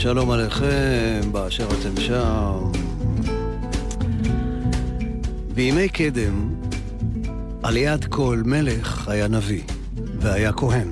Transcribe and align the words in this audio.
שלום 0.00 0.30
עליכם, 0.30 1.20
באשר 1.32 1.68
אתם 1.80 2.00
שם. 2.00 2.72
בימי 5.54 5.88
קדם, 5.88 6.54
עליית 7.62 8.04
כל 8.04 8.42
מלך 8.44 9.08
היה 9.08 9.28
נביא, 9.28 9.62
והיה 10.18 10.52
כהן. 10.52 10.88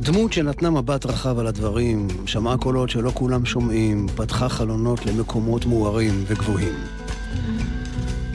דמות 0.00 0.32
שנתנה 0.32 0.70
מבט 0.70 1.06
רחב 1.06 1.38
על 1.38 1.46
הדברים, 1.46 2.08
שמעה 2.26 2.56
קולות 2.56 2.90
שלא 2.90 3.10
כולם 3.14 3.46
שומעים, 3.46 4.06
פתחה 4.16 4.48
חלונות 4.48 5.06
למקומות 5.06 5.66
מוארים 5.66 6.24
וגבוהים. 6.26 6.74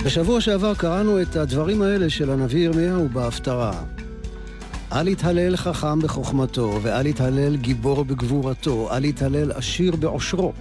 בשבוע 0.06 0.42
שעבר 0.42 0.76
קראנו 0.76 1.22
את 1.22 1.36
הדברים 1.36 1.82
האלה 1.82 2.10
של 2.10 2.30
הנביא 2.30 2.66
ירמיהו 2.66 3.10
בהפטרה. 3.14 3.74
אל 4.92 5.08
יתהלל 5.08 5.56
חכם 5.56 6.00
בחוכמתו, 6.00 6.80
ואל 6.82 7.08
יתהלל 7.08 7.56
גיבור 7.56 8.06
בגבורתו, 8.06 8.90
אל 8.92 9.06
יתהלל 9.06 9.52
עשיר 9.52 9.96
בעושרו. 9.96 10.54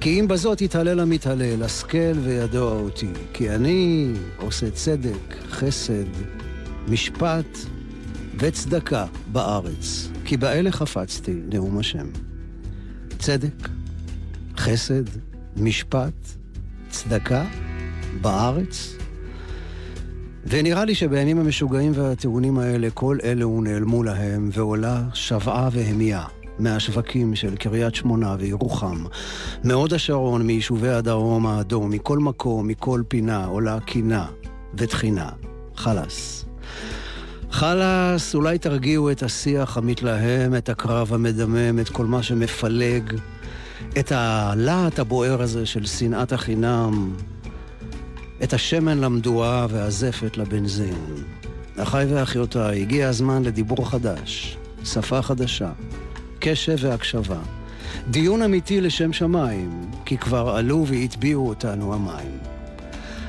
כי 0.00 0.20
אם 0.20 0.28
בזאת 0.28 0.60
יתהלל 0.60 1.00
המתהלל, 1.00 1.62
השכל 1.62 2.12
וידוע 2.22 2.72
אותי. 2.72 3.08
כי 3.32 3.50
אני 3.50 4.12
עושה 4.38 4.70
צדק, 4.70 5.36
חסד, 5.50 6.04
משפט 6.88 7.58
וצדקה 8.38 9.06
בארץ. 9.32 10.08
כי 10.24 10.36
באלה 10.36 10.72
חפצתי 10.72 11.34
נאום 11.52 11.78
השם. 11.78 12.06
צדק, 13.18 13.68
חסד, 14.56 15.04
משפט, 15.56 16.28
צדקה 16.90 17.44
בארץ 18.20 18.96
ונראה 20.48 20.84
לי 20.84 20.94
שבימים 20.94 21.38
המשוגעים 21.38 21.92
והטעונים 21.94 22.58
האלה, 22.58 22.90
כל 22.90 23.18
אלו 23.24 23.60
נעלמו 23.60 24.02
להם, 24.02 24.50
ועולה 24.52 25.02
שבעה 25.14 25.68
והמייה 25.72 26.24
מהשווקים 26.58 27.34
של 27.34 27.56
קריית 27.56 27.94
שמונה 27.94 28.36
וירוחם, 28.38 29.04
מהוד 29.64 29.92
השרון, 29.92 30.46
מיישובי 30.46 30.88
הדרום 30.88 31.46
האדום, 31.46 31.90
מכל 31.90 32.18
מקום, 32.18 32.68
מכל 32.68 33.02
פינה, 33.08 33.44
עולה 33.44 33.80
קינה 33.80 34.26
ותחינה. 34.74 35.28
חלאס. 35.76 36.44
חלאס, 37.50 38.34
אולי 38.34 38.58
תרגיעו 38.58 39.10
את 39.10 39.22
השיח 39.22 39.76
המתלהם, 39.76 40.54
את 40.54 40.68
הקרב 40.68 41.12
המדמם, 41.12 41.80
את 41.80 41.88
כל 41.88 42.06
מה 42.06 42.22
שמפלג, 42.22 43.14
את 43.98 44.12
הלהט 44.12 44.98
הבוער 44.98 45.42
הזה 45.42 45.66
של 45.66 45.86
שנאת 45.86 46.32
החינם, 46.32 47.12
את 48.42 48.52
השמן 48.52 48.98
למדורה 48.98 49.66
והזפת 49.70 50.36
לבנזין. 50.36 51.24
אחיי 51.76 52.06
ואחיותיי, 52.14 52.82
הגיע 52.82 53.08
הזמן 53.08 53.42
לדיבור 53.42 53.90
חדש, 53.90 54.56
שפה 54.84 55.22
חדשה, 55.22 55.70
קשב 56.38 56.76
והקשבה. 56.80 57.38
דיון 58.10 58.42
אמיתי 58.42 58.80
לשם 58.80 59.12
שמיים, 59.12 59.90
כי 60.04 60.18
כבר 60.18 60.48
עלו 60.48 60.86
והטביעו 60.86 61.48
אותנו 61.48 61.94
המים. 61.94 62.38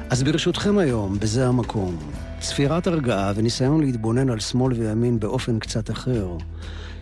אז 0.10 0.24
ברשותכם 0.24 0.78
היום, 0.78 1.20
בזה 1.20 1.48
המקום, 1.48 1.98
צפירת 2.40 2.88
הרגעה 2.88 3.32
וניסיון 3.36 3.82
להתבונן 3.82 4.30
על 4.30 4.40
שמאל 4.40 4.74
וימין 4.74 5.20
באופן 5.20 5.60
קצת 5.60 5.92
אחר, 5.92 6.28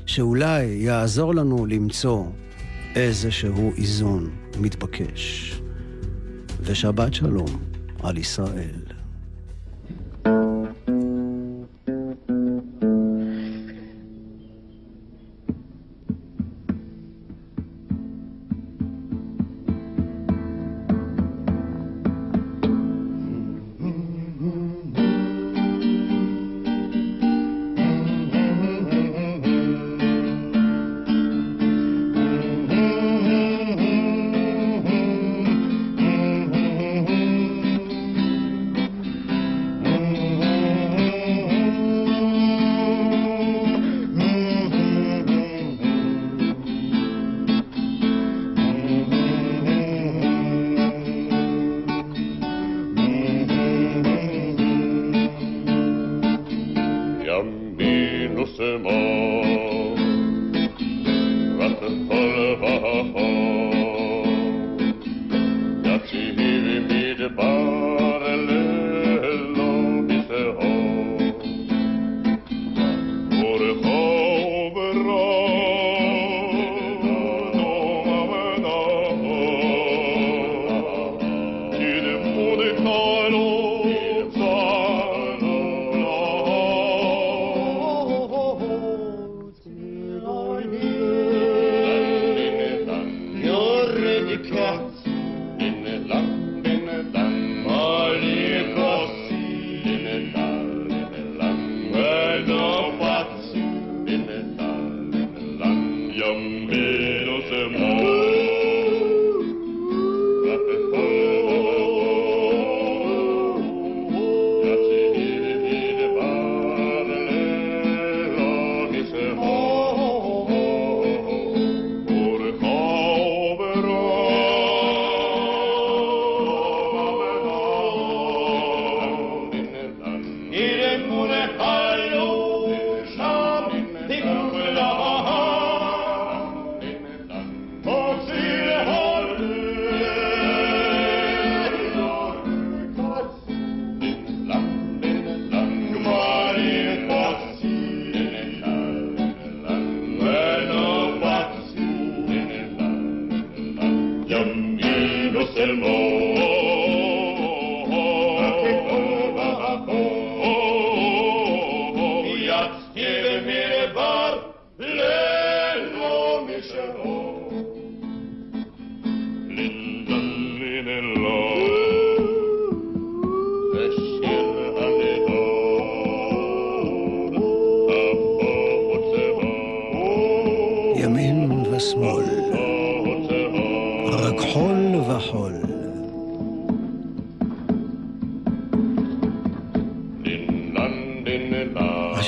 שאולי 0.05 0.63
יעזור 0.65 1.35
לנו 1.35 1.65
למצוא 1.65 2.25
איזשהו 2.95 3.71
איזון 3.77 4.29
מתבקש. 4.57 5.55
ושבת 6.61 7.13
שלום. 7.13 7.74
על 8.07 8.17
ישראל. 8.17 8.94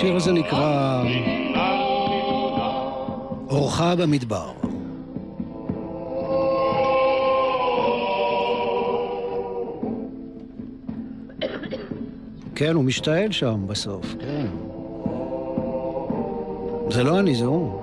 השיר 0.07 0.15
הזה 0.15 0.31
נקרא 0.31 1.04
אורחה 3.50 3.95
במדבר. 3.95 4.51
כן, 12.56 12.75
הוא 12.75 12.83
משתעל 12.83 13.31
שם 13.31 13.68
בסוף, 13.68 14.15
כן. 14.19 14.48
זה 16.89 17.03
לא 17.03 17.19
אני, 17.19 17.36
זה 17.36 17.45
הוא. 17.45 17.81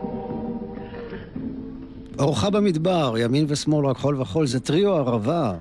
אורחה 2.19 2.51
במדבר, 2.51 3.15
ימין 3.19 3.45
ושמאל, 3.49 3.87
רק 3.87 3.97
חול 3.97 4.21
וחול, 4.21 4.47
זה 4.47 4.61
טריו 4.61 4.95
ערבה. 4.95 5.55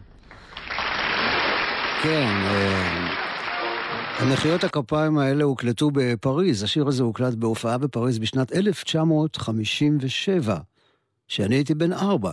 כן, 2.04 2.30
המחיאות 4.20 4.64
הכפיים 4.64 5.18
האלה 5.18 5.44
הוקלטו 5.44 5.92
בפריז, 5.94 6.64
השיר 6.64 6.88
הזה 6.88 7.04
הוקלט 7.04 7.34
בהופעה 7.34 7.78
בפריז 7.78 8.20
בשנת 8.20 8.54
1957, 8.54 10.58
שאני 11.28 11.56
הייתי 11.56 11.74
בן 11.74 11.94
ארבע. 11.94 12.32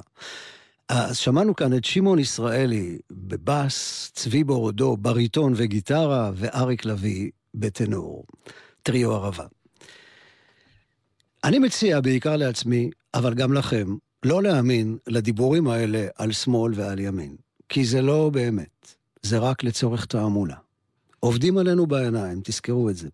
אז 0.88 1.16
שמענו 1.16 1.56
כאן 1.56 1.76
את 1.76 1.84
שמעון 1.84 2.18
ישראלי 2.18 2.98
בבאס, 3.10 4.10
צבי 4.14 4.44
בורודו, 4.44 4.96
בריטון 4.96 5.52
וגיטרה, 5.56 6.30
ואריק 6.34 6.84
לביא 6.84 7.30
בטנור. 7.54 8.24
טריו 8.82 9.12
ערבה. 9.12 9.46
אני 11.44 11.58
מציע 11.58 12.00
בעיקר 12.00 12.36
לעצמי, 12.36 12.90
אבל 13.14 13.34
גם 13.34 13.52
לכם, 13.52 13.96
לא 14.24 14.42
להאמין 14.42 14.98
לדיבורים 15.06 15.68
האלה 15.68 16.06
על 16.16 16.32
שמאל 16.32 16.72
ועל 16.76 16.98
ימין. 16.98 17.36
כי 17.68 17.84
זה 17.84 18.02
לא 18.02 18.30
באמת, 18.32 18.94
זה 19.22 19.38
רק 19.38 19.64
לצורך 19.64 20.06
תעמולה. 20.06 20.56
עובדים 21.20 21.58
עלינו 21.58 21.86
בעיניים, 21.86 22.40
תזכרו 22.44 22.90
את 22.90 22.96
זה. 22.96 23.08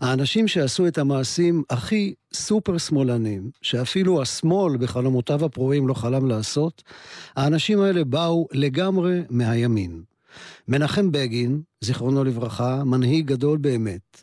האנשים 0.00 0.48
שעשו 0.48 0.86
את 0.86 0.98
המעשים 0.98 1.62
הכי 1.70 2.14
סופר 2.34 2.78
שמאלנים, 2.78 3.50
שאפילו 3.62 4.22
השמאל 4.22 4.76
בחלומותיו 4.76 5.44
הפרועים 5.44 5.88
לא 5.88 5.94
חלם 5.94 6.26
לעשות, 6.26 6.82
האנשים 7.36 7.80
האלה 7.80 8.04
באו 8.04 8.48
לגמרי 8.52 9.22
מהימין. 9.30 10.02
מנחם 10.68 11.12
בגין, 11.12 11.60
זיכרונו 11.80 12.24
לברכה, 12.24 12.84
מנהיג 12.84 13.26
גדול 13.26 13.58
באמת, 13.58 14.22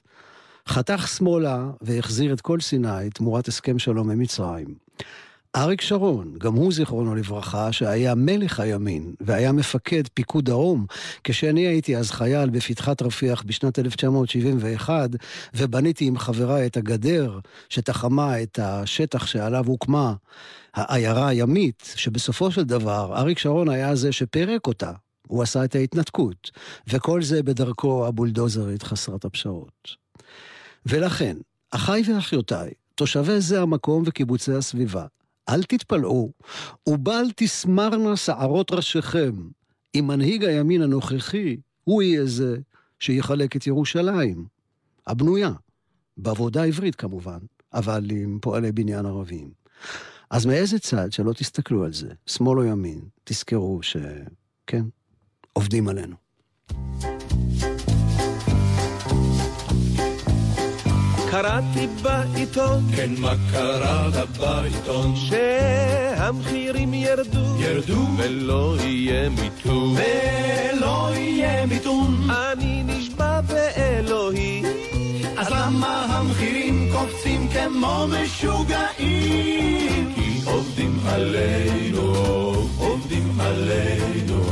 חתך 0.67 1.07
שמאלה 1.07 1.69
והחזיר 1.81 2.33
את 2.33 2.41
כל 2.41 2.59
סיני 2.59 3.09
תמורת 3.13 3.47
הסכם 3.47 3.79
שלום 3.79 4.09
עם 4.09 4.19
מצרים. 4.19 4.75
אריק 5.57 5.81
שרון, 5.81 6.33
גם 6.37 6.53
הוא 6.53 6.73
זיכרונו 6.73 7.15
לברכה, 7.15 7.71
שהיה 7.71 8.15
מלך 8.15 8.59
הימין 8.59 9.13
והיה 9.21 9.51
מפקד 9.51 10.03
פיקוד 10.13 10.45
דרום, 10.45 10.85
כשאני 11.23 11.67
הייתי 11.67 11.97
אז 11.97 12.11
חייל 12.11 12.49
בפתחת 12.49 13.01
רפיח 13.01 13.43
בשנת 13.45 13.79
1971, 13.79 15.09
ובניתי 15.53 16.05
עם 16.05 16.17
חבריי 16.17 16.65
את 16.65 16.77
הגדר 16.77 17.39
שתחמה 17.69 18.41
את 18.43 18.59
השטח 18.61 19.25
שעליו 19.25 19.67
הוקמה 19.67 20.13
העיירה 20.73 21.27
הימית, 21.27 21.93
שבסופו 21.95 22.51
של 22.51 22.63
דבר 22.63 23.13
אריק 23.17 23.39
שרון 23.39 23.69
היה 23.69 23.95
זה 23.95 24.11
שפירק 24.11 24.67
אותה. 24.67 24.91
הוא 25.27 25.43
עשה 25.43 25.63
את 25.63 25.75
ההתנתקות, 25.75 26.51
וכל 26.87 27.21
זה 27.21 27.43
בדרכו 27.43 28.07
הבולדוזרית 28.07 28.83
חסרת 28.83 29.25
הפשרות. 29.25 29.95
ולכן, 30.85 31.37
אחיי 31.71 32.03
ואחיותיי, 32.07 32.71
תושבי 32.95 33.41
זה 33.41 33.61
המקום 33.61 34.03
וקיבוצי 34.05 34.53
הסביבה, 34.53 35.05
אל 35.49 35.63
תתפלאו, 35.63 36.31
ובל 36.89 37.25
תסמרנה 37.35 38.15
שערות 38.15 38.71
ראשיכם, 38.71 39.31
אם 39.95 40.07
מנהיג 40.07 40.43
הימין 40.43 40.81
הנוכחי 40.81 41.57
הוא 41.83 42.01
יהיה 42.01 42.25
זה 42.25 42.57
שיחלק 42.99 43.55
את 43.55 43.67
ירושלים, 43.67 44.45
הבנויה, 45.07 45.51
בעבודה 46.17 46.63
עברית 46.63 46.95
כמובן, 46.95 47.39
אבל 47.73 48.11
עם 48.11 48.39
פועלי 48.41 48.71
בניין 48.71 49.05
ערבים. 49.05 49.51
אז 50.29 50.45
מאיזה 50.45 50.79
צד 50.79 51.11
שלא 51.11 51.33
תסתכלו 51.33 51.85
על 51.85 51.93
זה, 51.93 52.09
שמאל 52.25 52.59
או 52.59 52.63
ימין, 52.63 53.01
תזכרו 53.23 53.79
שכן, 53.83 54.85
עובדים 55.53 55.87
עלינו. 55.87 56.15
קראתי 61.31 61.87
בעיתון, 62.01 62.83
כן, 62.95 63.09
מה 63.17 63.33
קראת 63.51 64.37
בעיתון? 64.37 65.15
שהמחירים 65.15 66.93
ירדו, 66.93 67.45
ירדו, 67.59 68.07
ולא 68.17 68.75
יהיה 68.83 69.29
מיתון. 69.29 69.95
ולא 69.95 71.09
יהיה 71.13 71.65
מיתון. 71.65 72.27
אני 72.29 72.83
נשבע 72.85 73.41
באלוהי, 73.41 74.63
אז 75.37 75.47
למה 75.49 76.05
המחירים 76.09 76.89
קופצים 76.91 77.47
כמו 77.47 78.05
משוגעים? 78.07 78.93
כי 80.15 80.41
עובדים 80.45 80.99
עלינו, 81.05 82.13
עובדים 82.77 83.41
עלינו. 83.41 84.47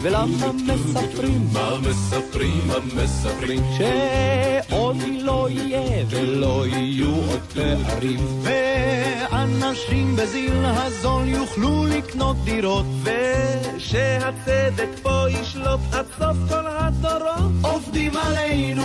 ולמה 0.00 0.52
מספרים? 0.52 1.48
מה 1.52 1.78
מספרים, 1.88 2.62
מה 2.66 2.74
מספרים? 2.94 3.60
שעוד 3.78 4.96
לא 5.20 5.48
יהיה 5.50 6.04
ולא 6.10 6.66
יהיו 6.66 7.14
עוד 7.14 7.40
פערים. 7.54 8.20
ואנשים 8.42 10.16
בזיל 10.16 10.64
הזול 10.64 11.28
יוכלו 11.28 11.86
לקנות 11.86 12.36
דירות. 12.44 12.86
ושהצדק 13.02 14.88
פה 15.02 15.24
ישלוט 15.30 15.80
עד 15.92 16.06
סוף 16.18 16.36
כל 16.48 16.66
הדורות. 16.66 17.52
עובדים 17.62 18.12
עלינו, 18.16 18.84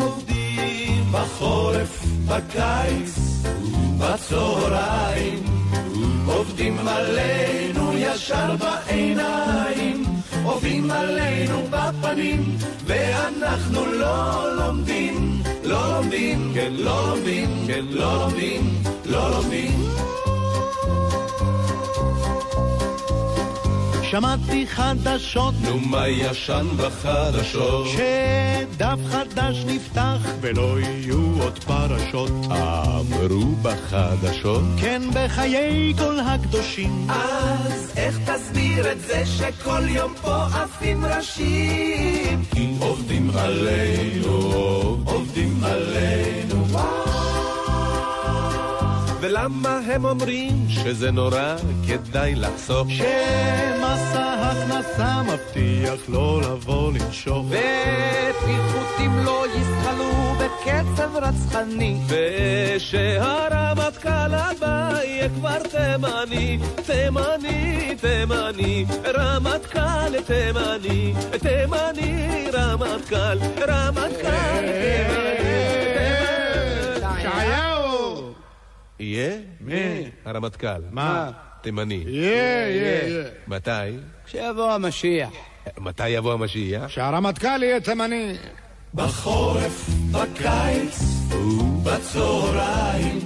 עובדים 0.00 1.04
בחורף, 1.12 2.04
בקיץ, 2.28 3.42
בצהריים 3.98 5.71
עובדים 6.26 6.88
עלינו 6.88 7.92
ישר 7.98 8.56
בעיניים 8.56 10.04
עובדים 10.44 10.90
עלינו 10.90 11.62
בפנים 11.70 12.56
ואנחנו 12.86 13.86
לא 13.86 14.56
לומדים 14.56 15.42
לא 15.64 15.96
לומדים, 15.96 16.52
כן 16.54 16.72
לא 16.72 17.08
לומדים, 17.08 17.48
כן 17.66 17.84
לא 17.90 18.18
לומדים, 18.20 18.82
לא 19.06 19.30
לומדים 19.30 19.72
שמעתי 24.12 24.66
חדשות, 24.66 25.54
נו 25.64 25.78
מה 25.78 26.08
ישן 26.08 26.66
בחדשות? 26.76 27.86
שדף 27.88 28.98
חדש 29.10 29.64
נפתח 29.66 30.18
ולא 30.40 30.80
יהיו 30.80 31.42
עוד 31.42 31.58
פרשות. 31.58 32.30
אמרו 32.50 33.56
בחדשות? 33.62 34.62
כן, 34.80 35.02
בחיי 35.14 35.94
כל 35.98 36.20
הקדושים. 36.20 37.06
אז 37.08 37.92
איך 37.96 38.18
תסביר 38.30 38.92
את 38.92 39.00
זה 39.00 39.26
שכל 39.26 39.82
יום 39.88 40.14
פה 40.22 40.44
עפים 40.44 41.04
ראשים? 41.04 42.44
כי 42.54 42.74
עובדים 42.80 43.30
עלינו, 43.34 44.32
עובדים 45.04 45.64
עלינו. 45.64 46.66
ולמה 49.22 49.80
הם 49.86 50.04
אומרים 50.04 50.64
שזה 50.68 51.10
נורא 51.10 51.56
כדאי 51.88 52.34
לחסוך? 52.34 52.88
שמס 52.90 54.14
ההכנסה 54.14 55.22
מבטיח 55.22 56.00
לא 56.08 56.40
לבוא 56.42 56.92
לנשוך. 56.92 57.46
ופיחותים 57.46 59.18
לא 59.24 59.44
יזחלו 59.56 60.34
בקצב 60.38 61.16
רצחני. 61.16 61.96
ושהרמטכ"ל 62.76 64.34
הבא 64.34 64.98
יהיה 65.04 65.28
כבר 65.28 65.58
תימני, 65.58 66.58
תימני, 66.86 67.94
תימני, 68.00 68.84
רמטכ"ל 69.06 70.20
תימני, 70.26 71.14
תימני, 71.40 72.46
רמטכ"ל, 72.52 73.38
רמטכ"ל 73.68 74.60
תימני, 74.60 75.81
יהיה? 79.02 79.36
מי? 79.60 80.10
הרמטכ"ל. 80.24 80.82
מה? 80.90 81.30
תימני. 81.60 82.04
יהיה, 82.06 82.68
יהיה, 82.68 83.08
יהיה. 83.08 83.24
מתי? 83.46 83.70
כשיבוא 84.26 84.72
המשיח. 84.72 85.30
מתי 85.78 86.08
יבוא 86.08 86.32
המשיח? 86.32 86.88
שהרמטכ"ל 86.88 87.62
יהיה 87.62 87.80
תימני. 87.80 88.32
בחורף, 88.94 89.90
בקיץ 90.12 91.02
ובצהריים 91.30 93.18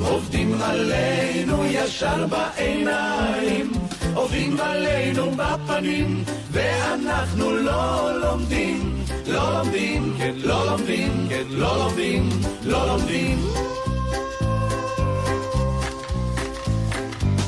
עובדים 0.00 0.54
עלינו 0.62 1.64
ישר 1.66 2.26
בעיניים 2.26 3.72
עובדים 4.14 4.60
עלינו 4.60 5.30
בפנים 5.30 6.24
ואנחנו 6.50 7.50
לא 7.56 8.20
לומדים 8.20 8.94
לא 9.26 9.60
לומדים, 9.60 10.14
כן 10.18 10.34
לא 10.36 10.66
לומדים, 10.66 11.28
לא 11.50 11.78
לומדים, 11.78 12.28
לא 12.64 12.86
לומדים. 12.86 13.38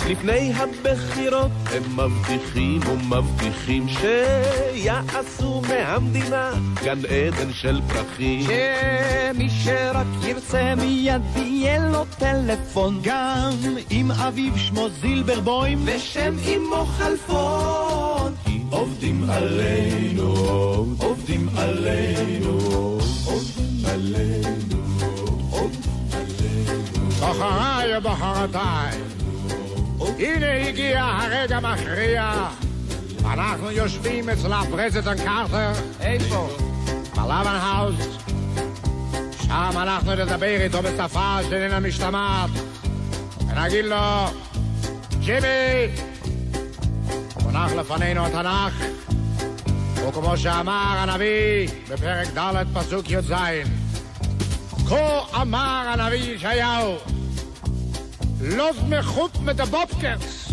לפני 0.08 0.52
הבחירות 0.52 1.50
הם 1.72 1.82
מבטיחים 1.96 2.80
ומבטיחים 2.88 3.86
שיעשו 3.88 5.62
מהמדינה 5.68 6.52
גן 6.84 6.98
עדן 6.98 7.52
של 7.52 7.80
פרחים. 7.88 8.42
שמי 8.42 9.50
שרק 9.50 10.06
ירצה 10.22 10.74
מיד 10.76 11.22
יהיה 11.36 11.88
לו 11.88 12.04
טלפון 12.18 13.00
גם 13.02 13.50
אם 13.90 14.10
אביו 14.10 14.58
שמו 14.58 14.88
זילברבוים 14.88 15.78
ושם 15.84 16.34
אמו 16.56 16.84
חלפון 16.86 18.34
עובדים 18.70 19.30
עלינו, 19.30 20.34
עובדים 20.98 21.48
עלינו, 21.56 22.58
עובדים 23.24 23.84
עלינו, 23.86 24.88
עובדים 25.50 26.20
עלינו. 26.24 27.16
בחוריי 27.20 27.98
ובחורותיי 27.98 28.98
הנה 30.18 30.68
הגיע 30.68 31.04
הרגע 31.04 31.60
מכריע. 31.60 32.48
אנחנו 33.24 33.70
יושבים 33.70 34.30
אצל 34.30 34.52
ה 34.52 34.59
president 34.59 35.20
קארטר. 35.20 35.72
איפה? 36.00 36.48
בלבן 37.16 37.58
house. 37.60 37.94
שם 39.42 39.70
אנחנו 39.74 40.14
נדבר 40.14 40.60
איתו 40.60 40.82
בשפה 40.82 41.38
שאיננה 41.48 41.80
משתמעת. 41.80 42.50
ונגיד 43.48 43.84
לו, 43.84 44.26
ג'ימי, 45.20 45.88
מונח 47.42 47.72
לפנינו 47.72 48.26
התנ"ך, 48.26 48.84
וכמו 50.08 50.36
שאמר 50.36 50.94
הנביא 50.98 51.68
בפרק 51.90 52.28
ד' 52.28 52.64
פסוק 52.74 53.10
י"ז, 53.10 53.32
כה 54.88 55.42
אמר 55.42 55.84
הנביא 55.88 56.34
ישעיהו 56.34 56.96
לוב 58.40 58.76
מחוט 58.88 59.38
מדבופקרס. 59.40 60.52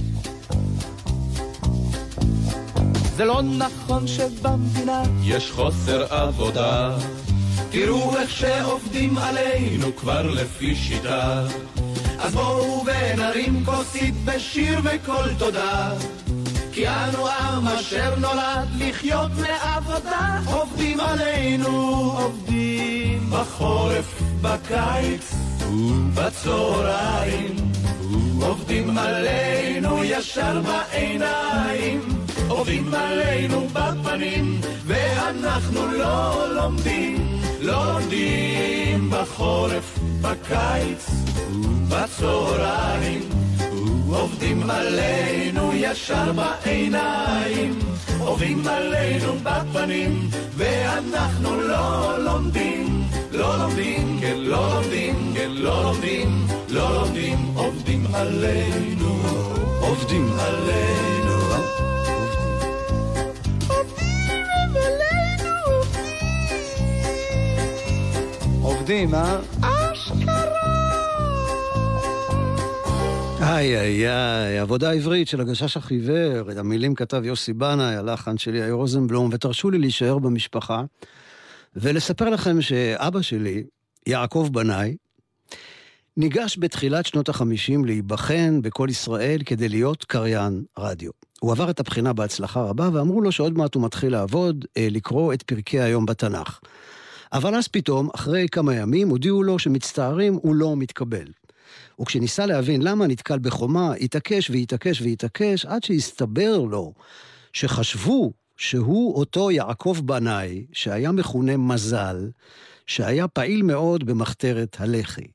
זה 3.15 3.25
לא 3.25 3.41
נכון 3.41 4.07
שבמדינה 4.07 5.03
יש 5.23 5.51
חוסר 5.51 6.13
עבודה. 6.13 6.97
תראו 7.71 8.17
איך 8.17 8.29
שעובדים 8.29 9.17
עלינו 9.17 9.95
כבר 9.95 10.21
לפי 10.21 10.75
שיטה. 10.75 11.43
אז 12.19 12.33
בואו 12.33 12.83
ונרים 12.85 13.65
כוסית 13.65 14.15
בשיר 14.25 14.79
וקול 14.83 15.33
תודה. 15.37 15.91
כי 16.71 16.87
אנו 16.87 17.27
עם 17.27 17.67
אשר 17.67 18.15
נולד 18.15 18.67
לחיות 18.77 19.31
מעבודה. 19.31 20.39
עובדים 20.45 20.99
עלינו, 20.99 21.69
עובדים 22.17 23.29
בחורף, 23.29 24.21
בקיץ 24.41 25.33
ובצהריים. 25.71 27.72
עובדים 28.47 28.97
עלינו 28.97 30.03
ישר 30.03 30.61
בעיניים, 30.61 32.01
עובדים 32.47 32.93
עלינו 32.93 33.67
בפנים, 33.73 34.61
ואנחנו 34.85 35.91
לא 35.91 36.45
לומדים, 36.55 37.39
לא 37.61 37.93
לומדים 37.93 39.09
בחורף, 39.09 39.99
בקיץ, 40.21 41.09
בצהריים. 41.89 43.42
עובדים 44.15 44.69
עלינו 44.69 45.71
ישר 45.73 46.31
בעיניים, 46.31 47.79
עובדים 48.19 48.67
עלינו 48.67 49.33
בפנים, 49.43 50.29
ואנחנו 50.57 51.61
לא 51.61 52.17
לומדים, 52.19 53.03
לא 53.31 53.57
לומדים, 53.57 54.17
כן 54.21 54.37
לא 54.37 54.73
לומדים, 54.73 55.33
כן 55.35 55.51
לא 55.51 55.83
לומדים, 55.83 56.47
לא 56.69 56.95
לומדים, 56.95 57.37
עובדים 57.55 58.05
עלינו, 58.13 59.19
עובדים. 59.81 60.33
עלינו. 60.39 60.93
עובדים, 68.61 69.15
אה? 69.15 70.52
איי 73.43 73.79
איי 73.79 74.09
איי, 74.09 74.59
עבודה 74.59 74.91
עברית 74.91 75.27
של 75.27 75.41
הגשש 75.41 75.77
החיוור, 75.77 76.51
את 76.51 76.57
המילים 76.57 76.95
כתב 76.95 77.21
יוסי 77.25 77.53
בנאי, 77.53 77.95
הלחן 77.95 78.37
שלי 78.37 78.61
היה 78.61 78.73
רוזנבלום, 78.73 79.29
ותרשו 79.33 79.69
לי 79.69 79.77
להישאר 79.77 80.19
במשפחה 80.19 80.83
ולספר 81.75 82.29
לכם 82.29 82.61
שאבא 82.61 83.21
שלי, 83.21 83.63
יעקב 84.07 84.49
בנאי, 84.51 84.95
ניגש 86.17 86.57
בתחילת 86.59 87.05
שנות 87.05 87.29
החמישים 87.29 87.85
להיבחן 87.85 88.61
בכל 88.61 88.87
ישראל 88.89 89.39
כדי 89.45 89.69
להיות 89.69 90.03
קריין 90.03 90.63
רדיו. 90.77 91.11
הוא 91.39 91.51
עבר 91.51 91.69
את 91.69 91.79
הבחינה 91.79 92.13
בהצלחה 92.13 92.61
רבה, 92.61 92.89
ואמרו 92.93 93.21
לו 93.21 93.31
שעוד 93.31 93.57
מעט 93.57 93.75
הוא 93.75 93.83
מתחיל 93.83 94.11
לעבוד, 94.11 94.65
אה, 94.77 94.87
לקרוא 94.91 95.33
את 95.33 95.41
פרקי 95.43 95.79
היום 95.79 96.05
בתנ"ך. 96.05 96.59
אבל 97.33 97.55
אז 97.55 97.67
פתאום, 97.67 98.09
אחרי 98.15 98.47
כמה 98.51 98.75
ימים, 98.75 99.09
הודיעו 99.09 99.43
לו 99.43 99.59
שמצטערים, 99.59 100.33
הוא 100.33 100.55
לא 100.55 100.75
מתקבל. 100.77 101.25
וכשניסה 102.01 102.45
להבין 102.45 102.81
למה 102.81 103.07
נתקל 103.07 103.39
בחומה, 103.39 103.93
התעקש 103.93 104.49
והתעקש 104.49 105.01
והתעקש, 105.01 105.65
עד 105.65 105.83
שהסתבר 105.83 106.57
לו 106.57 106.93
שחשבו 107.53 108.33
שהוא 108.57 109.15
אותו 109.15 109.51
יעקב 109.51 109.97
בנאי, 110.05 110.65
שהיה 110.71 111.11
מכונה 111.11 111.57
מזל, 111.57 112.29
שהיה 112.87 113.27
פעיל 113.27 113.63
מאוד 113.63 114.03
במחתרת 114.03 114.77
הלח"י. 114.79 115.27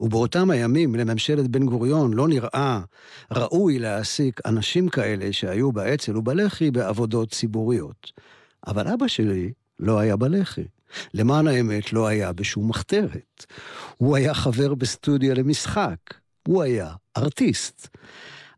ובאותם 0.00 0.50
הימים 0.50 0.94
לממשלת 0.94 1.48
בן 1.48 1.66
גוריון 1.66 2.14
לא 2.14 2.28
נראה 2.28 2.80
ראוי 3.30 3.78
להעסיק 3.78 4.40
אנשים 4.46 4.88
כאלה 4.88 5.32
שהיו 5.32 5.72
באצ"ל 5.72 6.16
ובלח"י 6.16 6.70
בעבודות 6.70 7.30
ציבוריות. 7.30 8.12
אבל 8.66 8.88
אבא 8.88 9.08
שלי 9.08 9.52
לא 9.80 9.98
היה 9.98 10.16
בלח"י. 10.16 10.64
למען 11.14 11.46
האמת, 11.46 11.92
לא 11.92 12.06
היה 12.06 12.32
בשום 12.32 12.68
מחתרת. 12.68 13.46
הוא 13.96 14.16
היה 14.16 14.34
חבר 14.34 14.74
בסטודיה 14.74 15.34
למשחק. 15.34 15.96
הוא 16.48 16.62
היה 16.62 16.90
ארטיסט. 17.16 17.88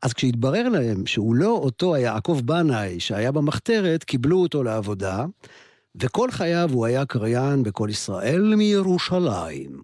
אז 0.02 0.12
כשהתברר 0.12 0.68
להם 0.68 1.06
שהוא 1.06 1.34
לא 1.34 1.50
אותו 1.50 1.94
היעקב 1.94 2.40
בנאי 2.44 3.00
שהיה 3.00 3.32
במחתרת, 3.32 4.04
קיבלו 4.04 4.42
אותו 4.42 4.62
לעבודה, 4.62 5.24
וכל 6.00 6.30
חייו 6.30 6.70
הוא 6.72 6.86
היה 6.86 7.06
קריין 7.06 7.62
בכל 7.62 7.88
ישראל 7.90 8.54
מירושלים. 8.56 9.82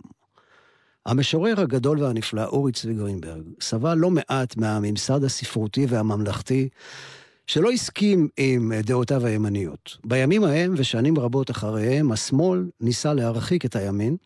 המשורר 1.07 1.61
הגדול 1.61 2.03
והנפלא 2.03 2.45
אורי 2.45 2.73
צבי 2.73 2.95
גרינברג 2.95 3.43
סבל 3.61 3.95
לא 3.95 4.11
מעט 4.11 4.57
מהממסד 4.57 5.25
הספרותי 5.25 5.87
והממלכתי 5.89 6.69
שלא 7.47 7.71
הסכים 7.71 8.29
עם 8.37 8.73
דעותיו 8.75 9.27
הימניות. 9.27 9.97
בימים 10.05 10.45
ההם 10.45 10.75
ושנים 10.77 11.19
רבות 11.19 11.51
אחריהם, 11.51 12.13
השמאל 12.13 12.71
ניסה 12.81 13.15
להרחיק 13.15 13.65
את 13.65 13.77
הימין, 13.77 14.17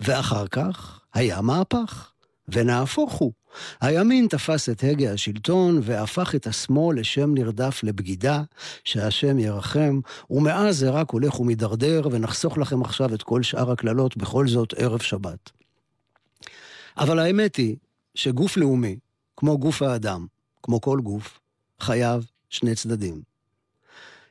ואחר 0.00 0.46
כך 0.46 1.00
היה 1.14 1.40
מהפך, 1.40 2.10
ונהפוך 2.48 3.12
הוא. 3.12 3.32
הימין 3.80 4.26
תפס 4.26 4.68
את 4.68 4.84
הגה 4.84 5.12
השלטון 5.12 5.80
והפך 5.82 6.34
את 6.34 6.46
השמאל 6.46 7.00
לשם 7.00 7.34
נרדף 7.34 7.80
לבגידה, 7.82 8.42
שהשם 8.84 9.38
ירחם, 9.38 10.00
ומאז 10.30 10.78
זה 10.78 10.90
רק 10.90 11.10
הולך 11.10 11.40
ומידרדר, 11.40 12.08
ונחסוך 12.12 12.58
לכם 12.58 12.82
עכשיו 12.82 13.14
את 13.14 13.22
כל 13.22 13.42
שאר 13.42 13.70
הקללות, 13.70 14.16
בכל 14.16 14.48
זאת 14.48 14.74
ערב 14.76 15.02
שבת. 15.02 15.50
אבל 16.98 17.18
האמת 17.18 17.56
היא 17.56 17.76
שגוף 18.14 18.56
לאומי, 18.56 18.96
כמו 19.36 19.58
גוף 19.58 19.82
האדם, 19.82 20.26
כמו 20.62 20.80
כל 20.80 21.00
גוף, 21.02 21.40
חייב 21.80 22.26
שני 22.50 22.74
צדדים. 22.74 23.22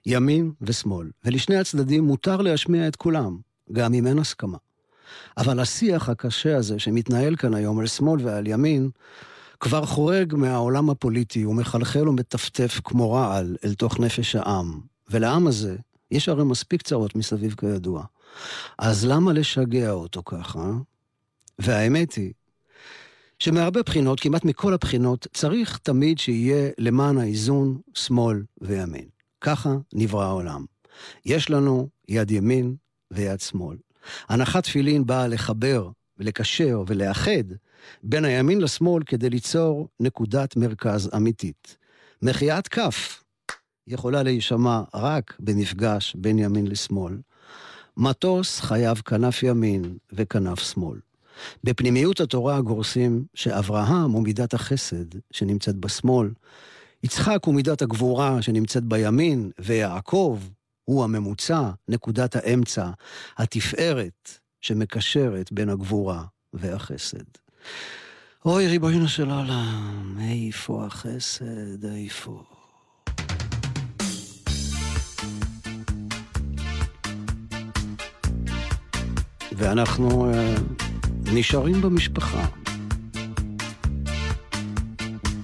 ימין 0.06 0.52
ושמאל, 0.62 1.10
ולשני 1.26 1.58
הצדדים 1.58 2.04
מותר 2.04 2.38
להשמיע 2.38 2.88
את 2.88 2.96
כולם, 2.96 3.38
גם 3.72 3.94
אם 3.94 4.08
אין 4.08 4.20
הסכמה. 4.20 4.58
אבל 5.38 5.60
השיח 5.60 6.10
הקשה 6.10 6.58
הזה 6.58 6.80
שמתנהל 6.80 7.36
כאן 7.36 7.54
היום 7.54 7.80
על 7.80 7.88
שמאל 7.88 8.26
ועל 8.26 8.48
ימין, 8.48 8.90
כבר 9.60 9.86
חורג 9.86 10.36
מהעולם 10.36 10.90
הפוליטי 10.90 11.46
ומחלחל 11.46 12.10
ומטפטף 12.10 12.82
כמו 12.84 13.12
רעל 13.12 13.56
אל 13.66 13.74
תוך 13.74 14.00
נפש 14.00 14.36
העם. 14.36 14.80
ולעם 15.10 15.48
הזה 15.48 15.76
יש 16.12 16.30
הרי 16.30 16.44
מספיק 16.44 16.82
צרות 16.82 17.16
מסביב 17.16 17.56
כידוע. 17.58 18.04
אז 18.78 19.06
למה 19.06 19.34
לשגע 19.34 19.92
אותו 19.92 20.22
ככה? 20.26 20.72
והאמת 21.60 22.14
היא 22.14 22.34
שמהרבה 23.40 23.84
בחינות, 23.84 24.20
כמעט 24.20 24.46
מכל 24.46 24.74
הבחינות, 24.74 25.28
צריך 25.34 25.78
תמיד 25.78 26.20
שיהיה 26.20 26.70
למען 26.78 27.18
האיזון 27.18 27.80
שמאל 27.94 28.44
וימין. 28.62 29.06
ככה 29.42 29.76
נברא 29.94 30.26
העולם. 30.26 30.66
יש 31.26 31.50
לנו 31.50 31.90
יד 32.08 32.32
ימין 32.32 32.76
ויד 33.12 33.40
שמאל. 33.40 33.78
הנחת 34.30 34.64
תפילין 34.64 35.06
באה 35.06 35.28
לחבר 35.28 35.90
ולקשר 36.18 36.84
ולאחד 36.88 37.44
בין 38.04 38.26
הימין 38.26 38.62
לשמאל 38.62 39.04
כדי 39.04 39.30
ליצור 39.30 39.88
נקודת 40.00 40.56
מרכז 40.56 41.10
אמיתית. 41.16 41.78
מחיית 42.22 42.68
כף 42.68 43.24
יכולה 43.88 44.24
להישמע 44.24 44.82
רק 44.94 45.38
במפגש 45.40 46.16
בין 46.16 46.40
ימין 46.40 46.68
לשמאל. 46.68 47.18
מטוס 47.98 48.60
חייב 48.60 48.98
כנף 48.98 49.44
ימין 49.44 49.98
וכנף 50.12 50.60
שמאל. 50.60 51.00
בפנימיות 51.64 52.20
התורה 52.20 52.56
הגורסים 52.56 53.26
שאברהם 53.34 54.12
הוא 54.12 54.24
מידת 54.24 54.54
החסד 54.54 55.06
שנמצאת 55.32 55.76
בשמאל, 55.76 56.30
יצחק 57.04 57.40
הוא 57.46 57.56
מידת 57.56 57.82
הגבורה 57.82 58.42
שנמצאת 58.42 58.84
בימין, 58.84 59.52
ויעקב 59.60 60.40
הוא 60.86 61.04
הממוצע, 61.04 61.70
נקודת 61.88 62.36
האמצע, 62.36 62.90
התפארת 63.38 64.40
שמקשרת 64.62 65.52
בין 65.52 65.70
הגבורה 65.70 66.24
והחסד. 66.54 67.26
אוי, 68.46 68.68
ריבונו 68.68 69.08
של 69.08 69.30
עולם, 69.30 70.18
איפה 70.22 70.86
החסד, 70.86 71.86
איפה? 71.86 72.44
ואנחנו 79.52 80.32
uh, 80.32 80.89
נשארים 81.34 81.82
במשפחה. 81.82 82.46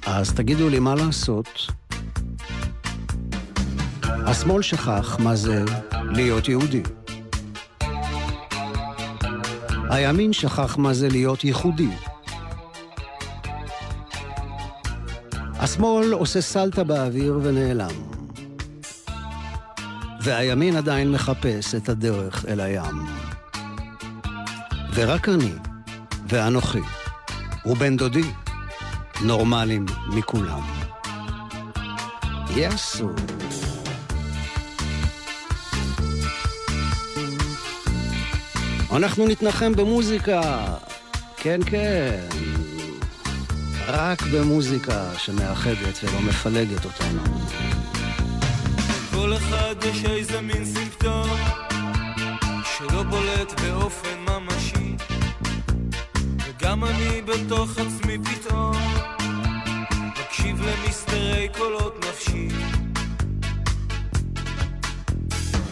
אז 0.06 0.34
תגידו 0.34 0.70
לי 0.70 0.80
מה 0.80 0.96
לעשות. 0.96 1.68
השמאל 4.04 4.62
שכח 4.62 5.18
מה 5.20 5.36
זה 5.36 5.65
להיות 5.94 6.50
יהודי. 6.50 6.84
הימין 9.89 10.34
שכח 10.34 10.77
מה 10.77 10.94
זה 10.94 11.10
להיות 11.10 11.44
ייחודי. 11.44 11.89
השמאל 15.60 16.13
עושה 16.13 16.42
סלטה 16.42 16.84
באוויר 16.84 17.39
ונעלם. 17.44 17.96
והימין 20.22 20.75
עדיין 20.75 21.12
מחפש 21.12 21.75
את 21.75 21.89
הדרך 21.89 22.46
אל 22.48 22.60
הים. 22.60 23.06
ורק 24.94 25.30
אני 25.30 25.51
ואנוכי 26.25 26.82
ובן 27.65 27.98
דודי 27.98 28.32
נורמלים 29.22 29.86
מכולם. 30.08 30.62
יסו. 32.55 33.10
אנחנו 38.91 39.27
נתנחם 39.27 39.74
במוזיקה. 39.75 40.65
כן, 41.38 41.60
כן. 41.65 42.20
רק 43.88 44.22
במוזיקה 44.22 45.10
שמאחדת 45.17 46.03
ולא 46.03 46.22
מפלגת 46.22 46.86
אותנו. 46.86 47.22
כל 49.12 49.34
אחד 49.34 49.75
יש 49.84 50.05
איזה 50.05 50.41
מין 50.41 50.65
סימפטום 50.65 51.29
שלא 52.77 53.03
בולט 53.03 53.62
באופן 53.62 54.25
אני 56.86 57.22
בתוך 57.22 57.72
עצמי 57.77 58.18
פתאום. 58.24 58.75
מקשיב 60.20 60.62
למסתרי 60.62 61.48
קולות 61.58 62.06
נפשי. 62.10 62.48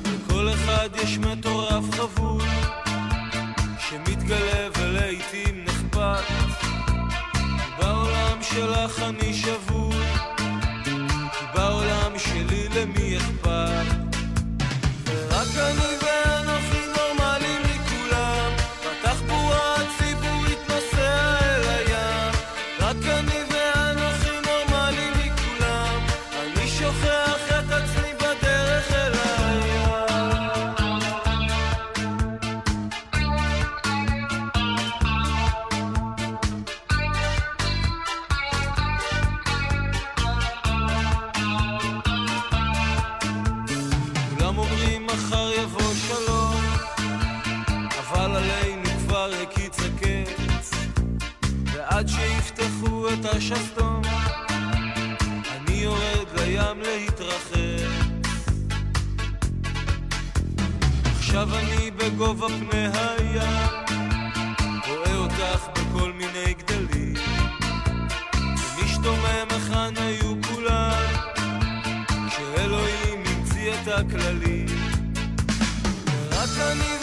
לכל 0.05 0.49
אחד 0.49 0.89
יש 1.03 1.17
מטורף 1.17 1.83
חבוי 1.91 2.47
שמתגלה 3.79 4.69
ולעיתים 4.77 5.65
נחבט 5.65 6.23
בעולם 7.79 8.37
שלך 8.41 8.99
אני 8.99 9.33
שבוי 9.33 9.92
להתרחץ. 57.23 58.13
עכשיו 61.17 61.49
אני 61.55 61.91
בגובה 61.91 62.47
פני 62.47 62.87
הים 62.93 63.69
רואה 64.87 65.15
אותך 65.15 65.67
בכל 65.73 66.11
מיני 66.13 66.53
גדלים. 66.53 67.13
ומשתומם 68.77 69.47
היכן 69.49 69.97
היו 69.97 70.33
כולם 70.47 71.03
כשאלוהים 72.27 73.23
המציא 73.25 73.73
את 73.73 73.87
הכללים. 73.87 74.65
ורק 76.29 76.49
אני 76.71 77.02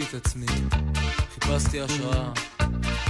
מיציתי 0.00 0.16
את 0.16 0.26
עצמי, 0.26 0.46
חיפשתי 1.34 1.80
השראה, 1.80 2.32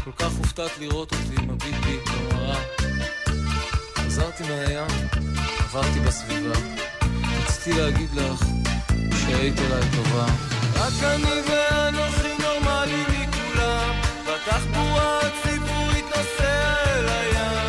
כל 0.04 0.12
כך 0.16 0.32
הופתעת 0.38 0.78
לראות 0.78 1.12
אותי 1.12 1.42
מביט 1.46 1.74
בי 1.84 1.98
במראה. 2.06 2.60
חזרתי 3.96 4.42
מהים, 4.42 4.86
עברתי 5.58 6.00
בסביבה, 6.00 6.58
רציתי 7.46 7.80
להגיד 7.80 8.14
לך 8.14 8.44
שהיית 9.20 9.58
אליי 9.58 9.82
טובה. 9.96 10.26
רק 10.74 10.92
אני 11.02 11.40
ואנוכי 11.48 12.42
נורמלי 12.42 13.02
מכולם, 13.02 14.00
בתחבורה 14.26 15.20
הציבורית 15.20 16.04
נוסע 16.04 16.74
אל 16.86 17.08
הים. 17.08 17.59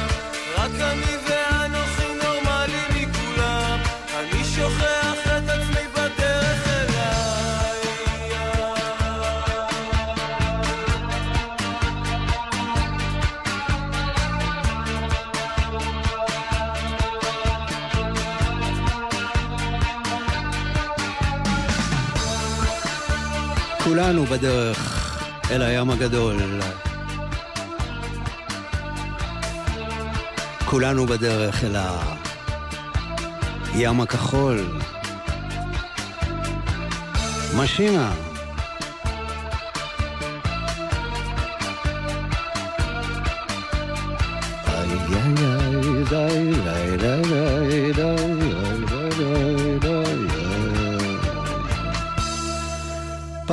כולנו 23.91 24.25
בדרך 24.25 25.21
אל 25.51 25.61
הים 25.61 25.89
הגדול. 25.89 26.37
כולנו 30.65 31.05
בדרך 31.05 31.63
אל 31.63 31.75
הים 33.73 34.01
הכחול. 34.01 34.79
משינה. 37.55 38.30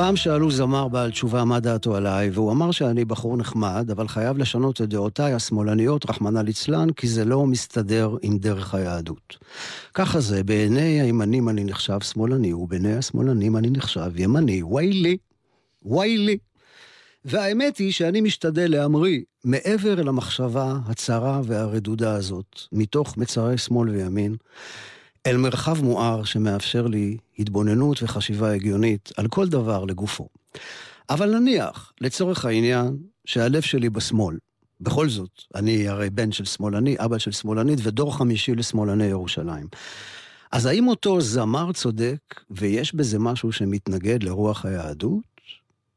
פעם 0.09 0.15
שאלו 0.15 0.51
זמר 0.51 0.87
בעל 0.87 1.11
תשובה 1.11 1.45
מה 1.45 1.59
דעתו 1.59 1.95
עליי, 1.95 2.29
והוא 2.29 2.51
אמר 2.51 2.71
שאני 2.71 3.05
בחור 3.05 3.37
נחמד, 3.37 3.91
אבל 3.91 4.07
חייב 4.07 4.37
לשנות 4.37 4.81
את 4.81 4.89
דעותיי 4.89 5.33
השמאלניות, 5.33 6.09
רחמנא 6.09 6.39
ליצלן, 6.39 6.89
כי 6.91 7.07
זה 7.07 7.25
לא 7.25 7.45
מסתדר 7.45 8.15
עם 8.21 8.37
דרך 8.37 8.75
היהדות. 8.75 9.37
ככה 9.93 10.19
זה, 10.19 10.43
בעיני 10.43 11.01
הימנים 11.01 11.49
אני 11.49 11.63
נחשב 11.63 11.99
שמאלני, 12.01 12.53
ובעיני 12.53 12.95
השמאלנים 12.95 13.57
אני 13.57 13.69
נחשב 13.69 14.11
ימני. 14.15 14.63
וואי 14.63 14.93
לי, 14.93 15.17
וואי 15.83 16.17
לי. 16.17 16.37
והאמת 17.25 17.77
היא 17.77 17.91
שאני 17.91 18.21
משתדל 18.21 18.71
להמריא 18.71 19.19
מעבר 19.43 19.95
למחשבה 19.95 20.77
הצרה 20.85 21.41
והרדודה 21.43 22.13
הזאת, 22.13 22.59
מתוך 22.71 23.17
מצרי 23.17 23.57
שמאל 23.57 23.89
וימין, 23.89 24.35
אל 25.25 25.37
מרחב 25.37 25.83
מואר 25.83 26.23
שמאפשר 26.23 26.87
לי 26.87 27.17
התבוננות 27.39 28.03
וחשיבה 28.03 28.53
הגיונית 28.53 29.11
על 29.17 29.27
כל 29.27 29.47
דבר 29.47 29.85
לגופו. 29.85 30.27
אבל 31.09 31.39
נניח, 31.39 31.93
לצורך 32.01 32.45
העניין, 32.45 32.97
שהלב 33.25 33.61
שלי 33.61 33.89
בשמאל. 33.89 34.37
בכל 34.81 35.09
זאת, 35.09 35.43
אני 35.55 35.87
הרי 35.87 36.09
בן 36.09 36.31
של 36.31 36.45
שמאלני, 36.45 36.95
אבא 36.99 37.17
של 37.17 37.31
שמאלנית 37.31 37.79
ודור 37.83 38.17
חמישי 38.17 38.55
לשמאלני 38.55 39.05
ירושלים. 39.05 39.67
אז 40.51 40.65
האם 40.65 40.87
אותו 40.87 41.21
זמר 41.21 41.71
צודק, 41.71 42.19
ויש 42.51 42.95
בזה 42.95 43.19
משהו 43.19 43.51
שמתנגד 43.51 44.23
לרוח 44.23 44.65
היהדות? 44.65 45.23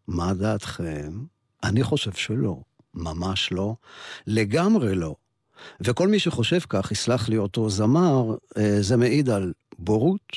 מה 0.08 0.34
דעתכם? 0.34 1.12
אני 1.64 1.82
חושב 1.82 2.12
שלא. 2.12 2.56
ממש 2.94 3.52
לא. 3.52 3.74
לגמרי 4.26 4.94
לא. 4.94 5.14
וכל 5.80 6.08
מי 6.08 6.18
שחושב 6.18 6.58
כך, 6.68 6.92
יסלח 6.92 7.28
לי 7.28 7.38
אותו 7.38 7.70
זמר, 7.70 8.36
אה, 8.58 8.82
זה 8.82 8.96
מעיד 8.96 9.30
על 9.30 9.52
בורות 9.78 10.36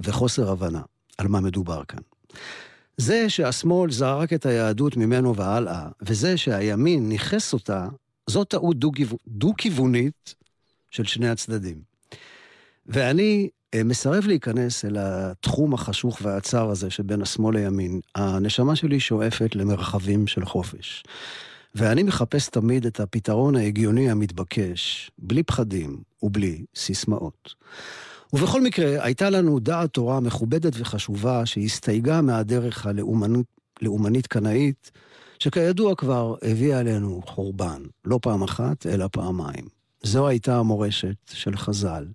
וחוסר 0.00 0.50
הבנה 0.50 0.82
על 1.18 1.28
מה 1.28 1.40
מדובר 1.40 1.82
כאן. 1.88 2.02
זה 2.96 3.30
שהשמאל 3.30 3.90
זרק 3.90 4.32
את 4.32 4.46
היהדות 4.46 4.96
ממנו 4.96 5.36
והלאה, 5.36 5.88
וזה 6.02 6.36
שהימין 6.36 7.08
ניכס 7.08 7.52
אותה, 7.52 7.88
זו 8.26 8.44
טעות 8.44 8.76
דו-כיוונית 9.26 10.34
של 10.90 11.04
שני 11.04 11.28
הצדדים. 11.28 11.80
ואני 12.86 13.48
אה, 13.74 13.84
מסרב 13.84 14.26
להיכנס 14.26 14.84
אל 14.84 14.96
התחום 14.98 15.74
החשוך 15.74 16.18
והצר 16.22 16.70
הזה 16.70 16.90
שבין 16.90 17.22
השמאל 17.22 17.56
לימין. 17.56 18.00
הנשמה 18.14 18.76
שלי 18.76 19.00
שואפת 19.00 19.56
למרחבים 19.56 20.26
של 20.26 20.44
חופש. 20.44 21.04
ואני 21.76 22.02
מחפש 22.02 22.48
תמיד 22.48 22.86
את 22.86 23.00
הפתרון 23.00 23.56
ההגיוני 23.56 24.10
המתבקש, 24.10 25.10
בלי 25.18 25.42
פחדים 25.42 26.02
ובלי 26.22 26.64
סיסמאות. 26.76 27.54
ובכל 28.32 28.62
מקרה, 28.62 29.04
הייתה 29.04 29.30
לנו 29.30 29.58
דעת 29.58 29.92
תורה 29.92 30.20
מכובדת 30.20 30.72
וחשובה 30.76 31.46
שהסתייגה 31.46 32.20
מהדרך 32.20 32.86
הלאומנית 32.86 34.26
קנאית, 34.26 34.90
שכידוע 35.38 35.94
כבר 35.94 36.34
הביאה 36.42 36.78
עלינו 36.78 37.22
חורבן, 37.26 37.82
לא 38.04 38.18
פעם 38.22 38.42
אחת, 38.42 38.86
אלא 38.86 39.08
פעמיים. 39.12 39.68
זו 40.02 40.28
הייתה 40.28 40.58
המורשת 40.58 41.16
של 41.32 41.56
חז"ל, 41.56 42.06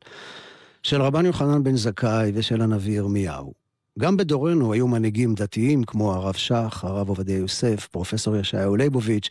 של 0.84 1.02
רבן 1.02 1.26
יוחנן 1.26 1.64
בן 1.64 1.76
זכאי 1.76 2.32
ושל 2.36 2.62
הנביא 2.62 2.98
ירמיהו. 2.98 3.61
גם 4.00 4.18
בדורנו 4.18 4.74
היו 4.74 4.88
מנהיגים 4.88 5.36
דתיים 5.36 5.84
כמו 5.84 6.14
הרב 6.14 6.34
שך, 6.34 6.84
הרב 6.84 7.10
עובדיה 7.10 7.38
יוסף, 7.38 7.88
פרופסור 7.92 8.36
ישעיהו 8.36 8.76
ליבוביץ', 8.76 9.30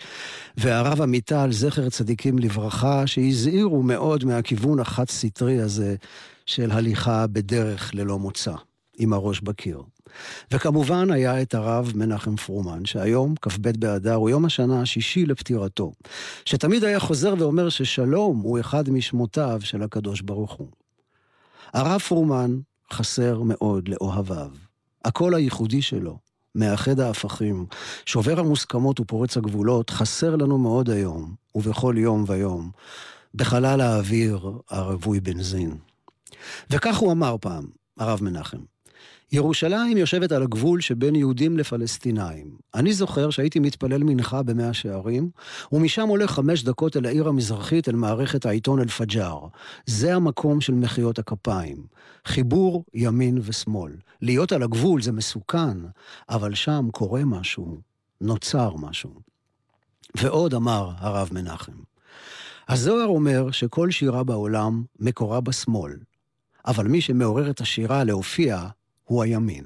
והרב 0.57 1.03
עמיטל, 1.03 1.53
זכר 1.53 1.89
צדיקים 1.89 2.39
לברכה, 2.39 3.07
שהזהירו 3.07 3.83
מאוד 3.83 4.25
מהכיוון 4.25 4.81
החד-סטרי 4.81 5.61
הזה 5.61 5.97
של 6.47 6.71
הליכה 6.71 7.27
בדרך 7.27 7.95
ללא 7.95 8.19
מוצא, 8.19 8.55
עם 8.99 9.13
הראש 9.13 9.41
בקיר. 9.41 9.83
וכמובן 10.53 11.11
היה 11.11 11.43
את 11.43 11.55
הרב 11.55 11.93
מנחם 11.95 12.37
פרומן, 12.37 12.85
שהיום, 12.85 13.35
כ"ב 13.43 13.71
באדר, 13.79 14.15
הוא 14.15 14.31
יום 14.31 14.45
השנה 14.45 14.83
השישי 14.83 15.27
לפטירתו, 15.27 15.93
שתמיד 16.45 16.85
היה 16.85 17.01
חוזר 17.01 17.35
ואומר 17.39 17.69
ששלום 17.69 18.41
הוא 18.41 18.61
אחד 18.61 18.91
משמותיו 18.91 19.61
של 19.65 19.83
הקדוש 19.83 20.21
ברוך 20.21 20.53
הוא. 20.53 20.69
הרב 21.73 22.01
פרומן 22.01 22.59
חסר 22.93 23.43
מאוד 23.43 23.89
לאוהביו. 23.89 24.51
הקול 25.05 25.35
הייחודי 25.35 25.83
שלו, 25.83 26.19
מאחד 26.55 27.01
ההפכים, 27.01 27.67
שובר 28.07 28.41
המוסכמות 28.41 29.01
ופורץ 29.01 29.37
הגבולות, 29.37 29.91
חסר 29.91 30.37
לנו 30.37 30.59
מאוד 30.59 30.91
היום, 30.91 31.35
ובכל 31.55 31.95
יום 31.99 32.25
ויום, 32.27 32.71
בחלל 33.35 33.81
האוויר 33.81 34.53
הרווי 34.71 35.21
בנזין. 35.21 35.79
וכך 36.71 36.97
הוא 36.97 37.13
אמר 37.13 37.37
פעם, 37.41 37.67
הרב 37.99 38.19
מנחם, 38.23 38.59
ירושלים 39.33 39.97
יושבת 39.97 40.33
על 40.33 40.43
הגבול 40.43 40.81
שבין 40.81 41.15
יהודים 41.15 41.59
לפלסטינאים. 41.59 42.57
אני 42.75 42.93
זוכר 42.93 43.31
שהייתי 43.31 43.59
מתפלל 43.59 44.03
מנחה 44.03 44.43
במאה 44.43 44.73
שערים, 44.73 45.31
ומשם 45.73 46.09
הולך 46.09 46.31
חמש 46.31 46.65
דקות 46.65 46.97
אל 46.97 47.07
העיר 47.07 47.29
המזרחית, 47.29 47.89
אל 47.89 47.95
מערכת 47.95 48.47
העיתון 48.47 48.81
אל-פג'אר. 48.81 49.47
זה 49.87 50.15
המקום 50.15 50.61
של 50.61 50.75
מחיאות 50.75 51.19
הכפיים. 51.19 51.87
חיבור 52.25 52.85
ימין 52.95 53.39
ושמאל. 53.43 53.93
להיות 54.23 54.53
על 54.53 54.63
הגבול 54.63 55.03
זה 55.03 55.13
מסוכן, 55.13 55.79
אבל 56.29 56.55
שם 56.55 56.89
קורה 56.93 57.25
משהו, 57.25 57.81
נוצר 58.21 58.77
משהו. 58.77 59.11
ועוד 60.17 60.55
אמר 60.55 60.91
הרב 60.97 61.29
מנחם, 61.33 61.73
הזוהר 62.69 63.07
אומר 63.07 63.51
שכל 63.51 63.91
שירה 63.91 64.25
בעולם 64.25 64.83
מקורה 64.99 65.41
בשמאל, 65.41 65.93
אבל 66.67 66.87
מי 66.87 67.01
שמעורר 67.01 67.51
את 67.51 67.61
השירה 67.61 68.05
להופיע 68.05 68.69
הוא 69.11 69.23
הימין. 69.23 69.65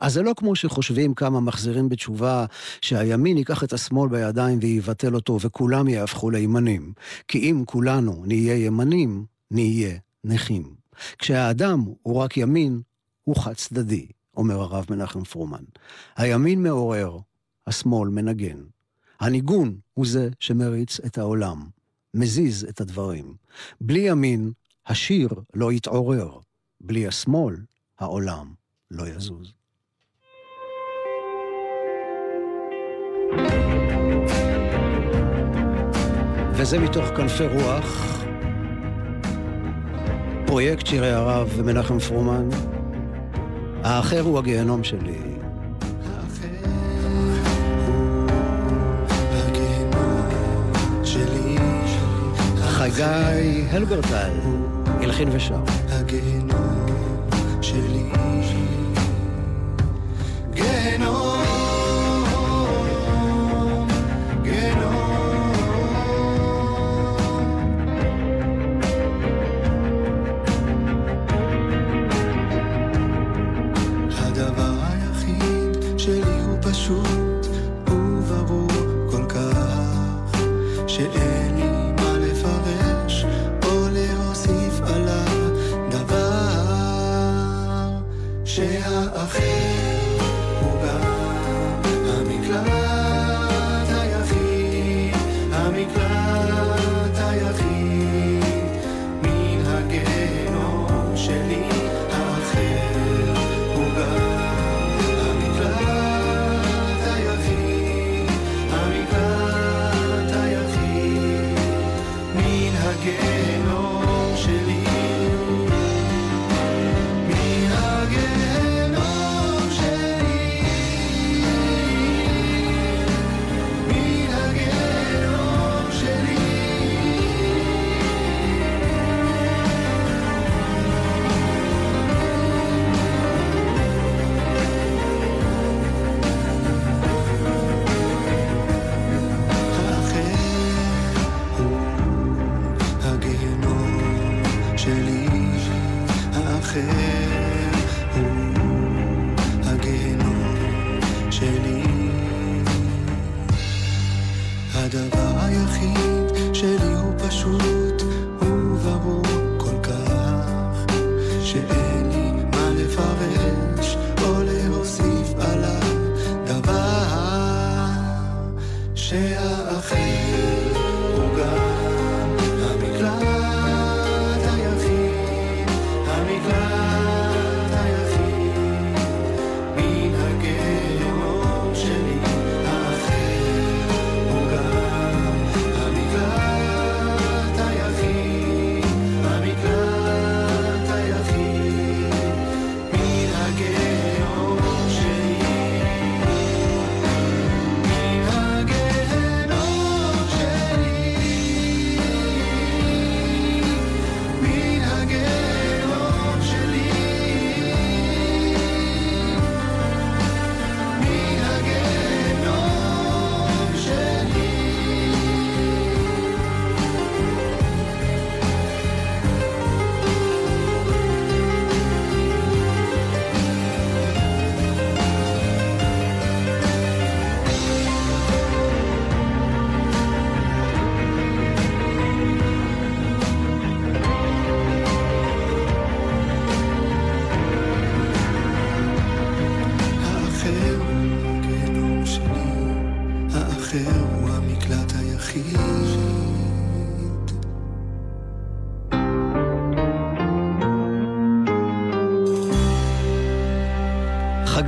אז 0.00 0.12
זה 0.12 0.22
לא 0.22 0.34
כמו 0.36 0.56
שחושבים 0.56 1.14
כמה 1.14 1.40
מחזירים 1.40 1.88
בתשובה 1.88 2.46
שהימין 2.82 3.38
ייקח 3.38 3.64
את 3.64 3.72
השמאל 3.72 4.08
בידיים 4.08 4.58
ויבטל 4.62 5.14
אותו 5.14 5.38
וכולם 5.40 5.88
יהפכו 5.88 6.30
לימנים. 6.30 6.92
כי 7.28 7.38
אם 7.38 7.62
כולנו 7.66 8.24
נהיה 8.26 8.66
ימנים, 8.66 9.24
נהיה 9.50 9.98
נכים. 10.24 10.74
כשהאדם 11.18 11.84
הוא 12.02 12.16
רק 12.16 12.36
ימין, 12.36 12.80
הוא 13.24 13.36
חד 13.36 13.52
צדדי, 13.52 14.06
אומר 14.36 14.60
הרב 14.60 14.86
מנחם 14.90 15.24
פרומן. 15.24 15.64
הימין 16.16 16.62
מעורר, 16.62 17.18
השמאל 17.66 18.08
מנגן. 18.08 18.58
הניגון 19.20 19.78
הוא 19.94 20.06
זה 20.06 20.28
שמריץ 20.40 21.00
את 21.00 21.18
העולם, 21.18 21.66
מזיז 22.14 22.66
את 22.68 22.80
הדברים. 22.80 23.34
בלי 23.80 24.00
ימין, 24.00 24.52
השיר 24.86 25.28
לא 25.54 25.72
יתעורר. 25.72 26.38
בלי 26.80 27.06
השמאל, 27.06 27.56
העולם 27.98 28.57
לא 28.90 29.08
יזוז. 29.08 29.52
וזה 36.52 36.78
מתוך 36.78 37.04
כנפי 37.16 37.46
רוח, 37.46 38.18
פרויקט 40.46 40.86
שירי 40.86 41.10
הרב 41.10 41.48
ומנחם 41.56 41.98
פרומן. 41.98 42.48
האחר 43.84 44.20
הוא 44.20 44.38
הגיהנום 44.38 44.84
שלי. 44.84 45.18
חגי 52.78 53.64
הלברטל, 53.70 54.30
הלחין 55.00 55.28
ושר. 55.32 55.62
הגיהנום 55.88 56.67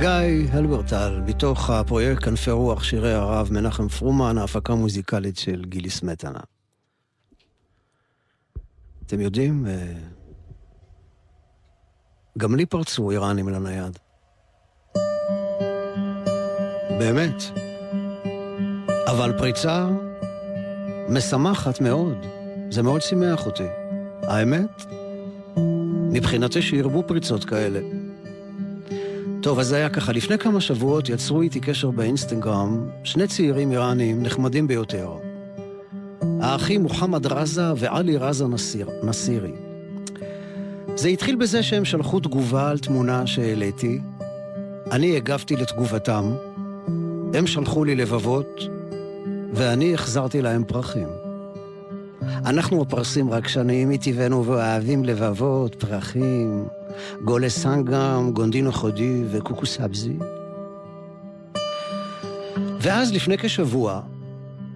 חגי 0.01 0.47
הלברטל, 0.51 1.21
מתוך 1.25 1.69
הפרויקט 1.69 2.23
כנפי 2.23 2.51
רוח 2.51 2.83
שירי 2.83 3.13
הרב 3.13 3.47
מנחם 3.51 3.87
פרומן, 3.87 4.37
ההפקה 4.37 4.73
המוזיקלית 4.73 5.37
של 5.37 5.65
גילי 5.65 5.89
סמטנה. 5.89 6.39
אתם 9.05 9.21
יודעים, 9.21 9.65
אה, 9.67 9.93
גם 12.37 12.55
לי 12.55 12.65
פרצו 12.65 13.11
איראנים 13.11 13.49
לנייד. 13.49 13.99
באמת. 16.99 17.43
אבל 19.07 19.37
פריצה 19.37 19.89
משמחת 21.09 21.81
מאוד. 21.81 22.17
זה 22.69 22.83
מאוד 22.83 23.01
שימח 23.01 23.45
אותי. 23.45 23.67
האמת, 24.23 24.85
מבחינתי 26.11 26.61
שירבו 26.61 27.03
פריצות 27.07 27.45
כאלה. 27.45 28.00
טוב, 29.41 29.59
אז 29.59 29.67
זה 29.67 29.75
היה 29.75 29.89
ככה. 29.89 30.11
לפני 30.11 30.37
כמה 30.37 30.61
שבועות 30.61 31.09
יצרו 31.09 31.41
איתי 31.41 31.59
קשר 31.59 31.91
באינסטגרם 31.91 32.89
שני 33.03 33.27
צעירים 33.27 33.71
איראנים 33.71 34.23
נחמדים 34.23 34.67
ביותר. 34.67 35.11
האחים 36.41 36.81
מוחמד 36.81 37.25
רזה 37.25 37.73
ועלי 37.77 38.17
רזה 38.17 38.47
נסיר, 38.47 38.89
נסירי. 39.03 39.51
זה 40.95 41.07
התחיל 41.07 41.35
בזה 41.35 41.63
שהם 41.63 41.85
שלחו 41.85 42.19
תגובה 42.19 42.69
על 42.69 42.79
תמונה 42.79 43.27
שהעליתי. 43.27 43.99
אני 44.91 45.17
הגבתי 45.17 45.55
לתגובתם, 45.55 46.33
הם 47.33 47.47
שלחו 47.47 47.83
לי 47.83 47.95
לבבות, 47.95 48.61
ואני 49.53 49.93
החזרתי 49.93 50.41
להם 50.41 50.63
פרחים. 50.63 51.07
אנחנו 52.23 52.81
הפרסים 52.81 53.31
רגשניים 53.33 53.89
מטבענו 53.89 54.45
ואוהבים 54.45 55.03
לבבות, 55.03 55.75
פרחים, 55.75 56.65
גולה 57.23 57.49
סנגם, 57.49 58.31
גונדינו 58.33 58.71
חודי 58.71 59.23
וקוקו 59.31 59.65
סבזי. 59.65 60.13
ואז 62.81 63.13
לפני 63.13 63.37
כשבוע 63.37 64.01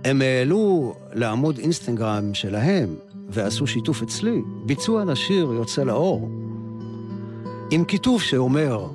הם 0.06 0.22
העלו 0.22 0.94
לעמוד 1.14 1.58
אינסטגרם 1.58 2.34
שלהם 2.34 2.96
ועשו 3.30 3.68
שיתוף 3.68 4.02
אצלי, 4.02 4.42
ביצוע 4.66 5.06
לשיר 5.06 5.54
יוצא 5.54 5.84
לאור, 5.84 6.30
עם 7.72 7.86
כיתוב 7.86 8.22
שאומר, 8.22 8.88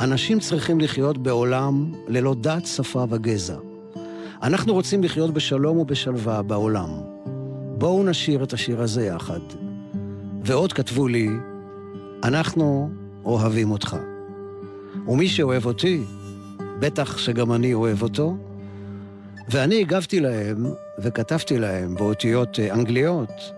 אנשים 0.00 0.40
צריכים 0.40 0.80
לחיות 0.80 1.18
בעולם 1.18 1.92
ללא 2.08 2.34
דת, 2.40 2.66
שפה 2.66 3.06
וגזע. 3.10 3.56
אנחנו 4.42 4.72
רוצים 4.74 5.04
לחיות 5.04 5.34
בשלום 5.34 5.78
ובשלווה 5.78 6.42
בעולם. 6.42 7.11
בואו 7.82 8.04
נשיר 8.04 8.44
את 8.44 8.52
השיר 8.52 8.82
הזה 8.82 9.06
יחד. 9.06 9.40
ועוד 10.44 10.72
כתבו 10.72 11.08
לי, 11.08 11.28
אנחנו 12.24 12.90
אוהבים 13.24 13.70
אותך. 13.70 13.96
ומי 15.08 15.28
שאוהב 15.28 15.66
אותי, 15.66 16.02
בטח 16.78 17.18
שגם 17.18 17.52
אני 17.52 17.74
אוהב 17.74 18.02
אותו. 18.02 18.36
ואני 19.48 19.80
הגבתי 19.80 20.20
להם 20.20 20.66
וכתבתי 20.98 21.58
להם 21.58 21.94
באותיות 21.94 22.60
אה, 22.60 22.74
אנגליות, 22.74 23.52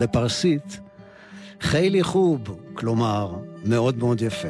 בפרסית, 0.00 0.80
חיילי 1.60 2.02
חוב, 2.02 2.40
כלומר, 2.74 3.34
מאוד 3.64 3.98
מאוד 3.98 4.22
יפה. 4.22 4.48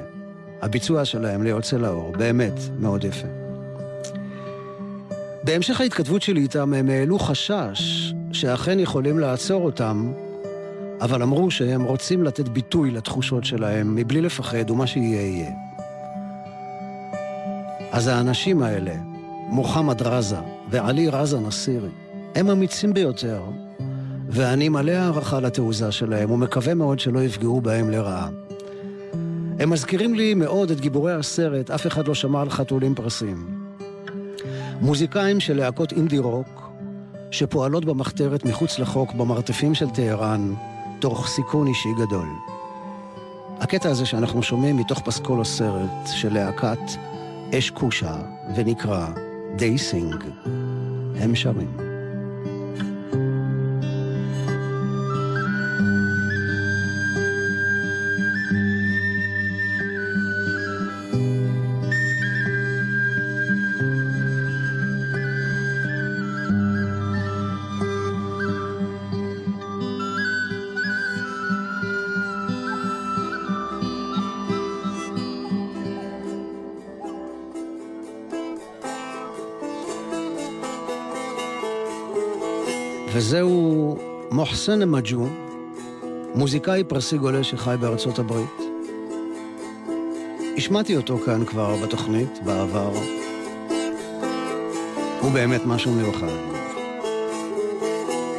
הביצוע 0.62 1.04
שלהם 1.04 1.42
ליוצא 1.42 1.76
לאור, 1.76 2.12
באמת 2.12 2.60
מאוד 2.80 3.04
יפה. 3.04 3.28
בהמשך 5.44 5.80
ההתכתבות 5.80 6.22
שלי 6.22 6.40
איתם 6.40 6.74
הם 6.74 6.88
העלו 6.88 7.18
חשש 7.18 8.12
שאכן 8.32 8.78
יכולים 8.78 9.18
לעצור 9.18 9.64
אותם, 9.64 10.12
אבל 11.00 11.22
אמרו 11.22 11.50
שהם 11.50 11.82
רוצים 11.82 12.22
לתת 12.22 12.48
ביטוי 12.48 12.90
לתחושות 12.90 13.44
שלהם 13.44 13.94
מבלי 13.94 14.20
לפחד 14.20 14.70
ומה 14.70 14.86
שיהיה 14.86 15.22
יהיה. 15.22 15.50
אז 17.92 18.06
האנשים 18.06 18.62
האלה, 18.62 18.94
מוחמד 19.48 20.02
רזה 20.02 20.36
ועלי 20.70 21.08
רזה 21.08 21.40
נסירי, 21.40 21.88
הם 22.34 22.50
אמיצים 22.50 22.94
ביותר, 22.94 23.42
ואני 24.28 24.68
מלא 24.68 24.92
הערכה 24.92 25.40
לתעוזה 25.40 25.92
שלהם 25.92 26.30
ומקווה 26.30 26.74
מאוד 26.74 26.98
שלא 27.00 27.22
יפגעו 27.22 27.60
בהם 27.60 27.90
לרעה. 27.90 28.28
הם 29.58 29.70
מזכירים 29.70 30.14
לי 30.14 30.34
מאוד 30.34 30.70
את 30.70 30.80
גיבורי 30.80 31.12
הסרט 31.12 31.70
"אף 31.70 31.86
אחד 31.86 32.08
לא 32.08 32.14
שמע 32.14 32.40
על 32.40 32.50
חתולים 32.50 32.94
פרסים". 32.94 33.60
מוזיקאים 34.80 35.40
של 35.40 35.56
להקות 35.56 35.92
אינדי 35.92 36.18
רוק, 36.18 36.59
שפועלות 37.30 37.84
במחתרת 37.84 38.44
מחוץ 38.44 38.78
לחוק 38.78 39.14
במרתפים 39.14 39.74
של 39.74 39.90
טהרן, 39.90 40.54
תוך 40.98 41.28
סיכון 41.28 41.66
אישי 41.66 41.88
גדול. 41.98 42.28
הקטע 43.60 43.90
הזה 43.90 44.06
שאנחנו 44.06 44.42
שומעים 44.42 44.76
מתוך 44.76 45.00
פסקול 45.00 45.40
הסרט 45.40 46.06
של 46.06 46.34
להקת 46.34 46.78
אש 47.54 47.70
כושה, 47.70 48.14
ונקרא 48.56 49.06
דייסינג, 49.56 50.24
הם 51.20 51.34
שרים. 51.34 51.89
וזהו 83.20 83.98
מוחסן 84.30 84.90
מג'ו, 84.90 85.26
מוזיקאי 86.34 86.84
פרסי 86.84 87.18
גולה 87.18 87.44
שחי 87.44 87.74
בארצות 87.80 88.18
הברית. 88.18 88.60
השמעתי 90.56 90.96
אותו 90.96 91.18
כאן 91.18 91.44
כבר 91.44 91.76
בתוכנית, 91.76 92.38
בעבר. 92.44 92.92
הוא 95.20 95.30
באמת 95.32 95.60
משהו 95.66 95.92
מיוחד. 95.92 96.36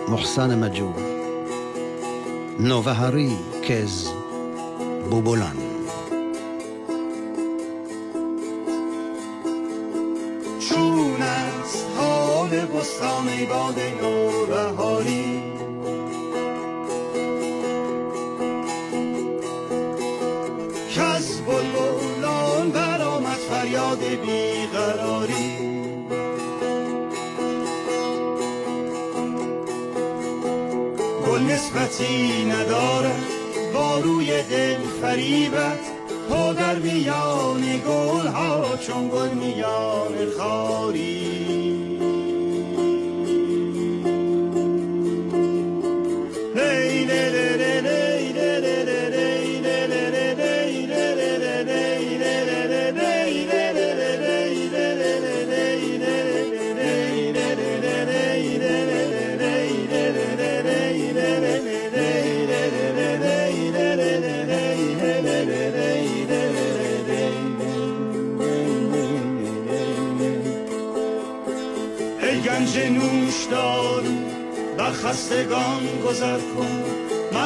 מוחסן 0.07 0.59
מג'ו, 0.63 0.93
נובהרי 2.59 3.35
קז 3.67 4.11
בובולן. 5.09 5.70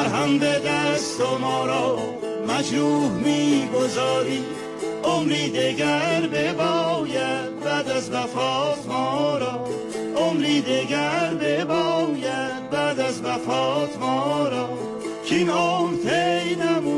مرهم 0.06 0.38
به 0.38 0.58
دست 0.66 1.20
و 1.20 1.38
ما 1.38 1.66
را 1.66 1.98
مجروح 2.48 3.10
می‌گذاری. 3.10 4.44
عمری 5.04 5.48
دگر 5.48 6.20
بباید 6.20 7.60
بعد 7.64 7.88
از 7.88 8.10
وفات 8.10 8.86
ما 8.88 9.38
را. 9.38 9.68
عمری 10.16 10.60
دگر 10.60 11.34
بباید 11.34 12.70
بعد 12.70 13.00
از 13.00 13.24
وفات 13.24 13.98
ما 14.00 14.48
را. 14.48 14.68
که 15.24 15.34
این 15.34 15.50
عمر 15.50 16.10
نمودی 16.64 16.95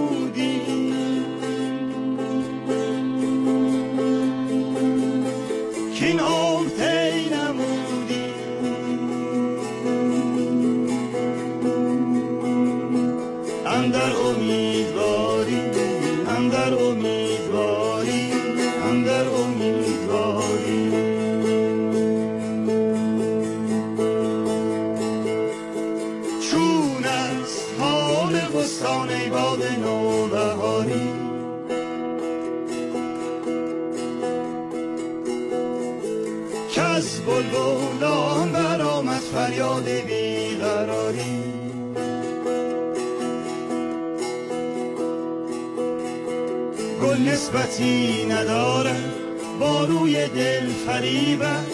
نسبتی 47.48 48.26
ندارد 48.26 49.12
با 49.61 49.84
روی 49.84 50.28
دل 50.28 50.66
فریبت 50.66 51.66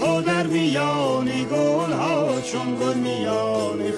تا 0.00 0.20
در 0.20 0.46
میان 0.46 1.26
گل 1.26 1.92
ها 1.92 2.40
چون 2.40 2.76
گل 2.80 2.94
میان 2.94 3.90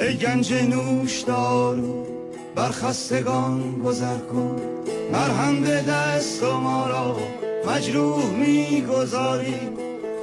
ای 0.00 0.16
گنج 0.16 0.52
نوش 0.52 1.20
دارو 1.20 2.06
بر 2.54 2.68
خستگان 2.68 3.82
گذر 3.84 4.18
کن. 4.18 4.60
مرهم 5.12 5.60
به 5.60 5.82
دست 5.82 6.42
و 6.42 6.56
ما 6.56 6.86
را 6.86 7.16
مجروح 7.66 8.30
می‌گذاری. 8.30 9.54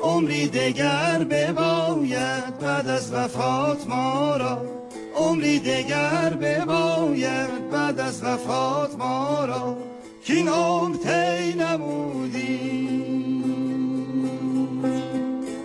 عمری 0.04 0.47
دگر 0.47 1.24
بباید 1.24 2.60
بعد 2.60 2.88
از 2.88 3.14
وفات 3.14 3.88
ما 3.88 4.38
را. 4.38 4.62
عمری 5.16 5.60
دگر 5.60 6.30
بباید 6.30 7.70
بعد 7.72 7.99
از 7.99 8.24
وفات 8.24 8.95
ما 8.97 9.45
را. 9.45 9.78
که 10.24 10.34
این 10.34 10.47
عمر 10.47 10.95
تی 10.95 11.54
نمودی 11.54 12.88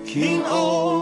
که 0.07 0.21
این 0.21 0.43
عمر 0.43 1.02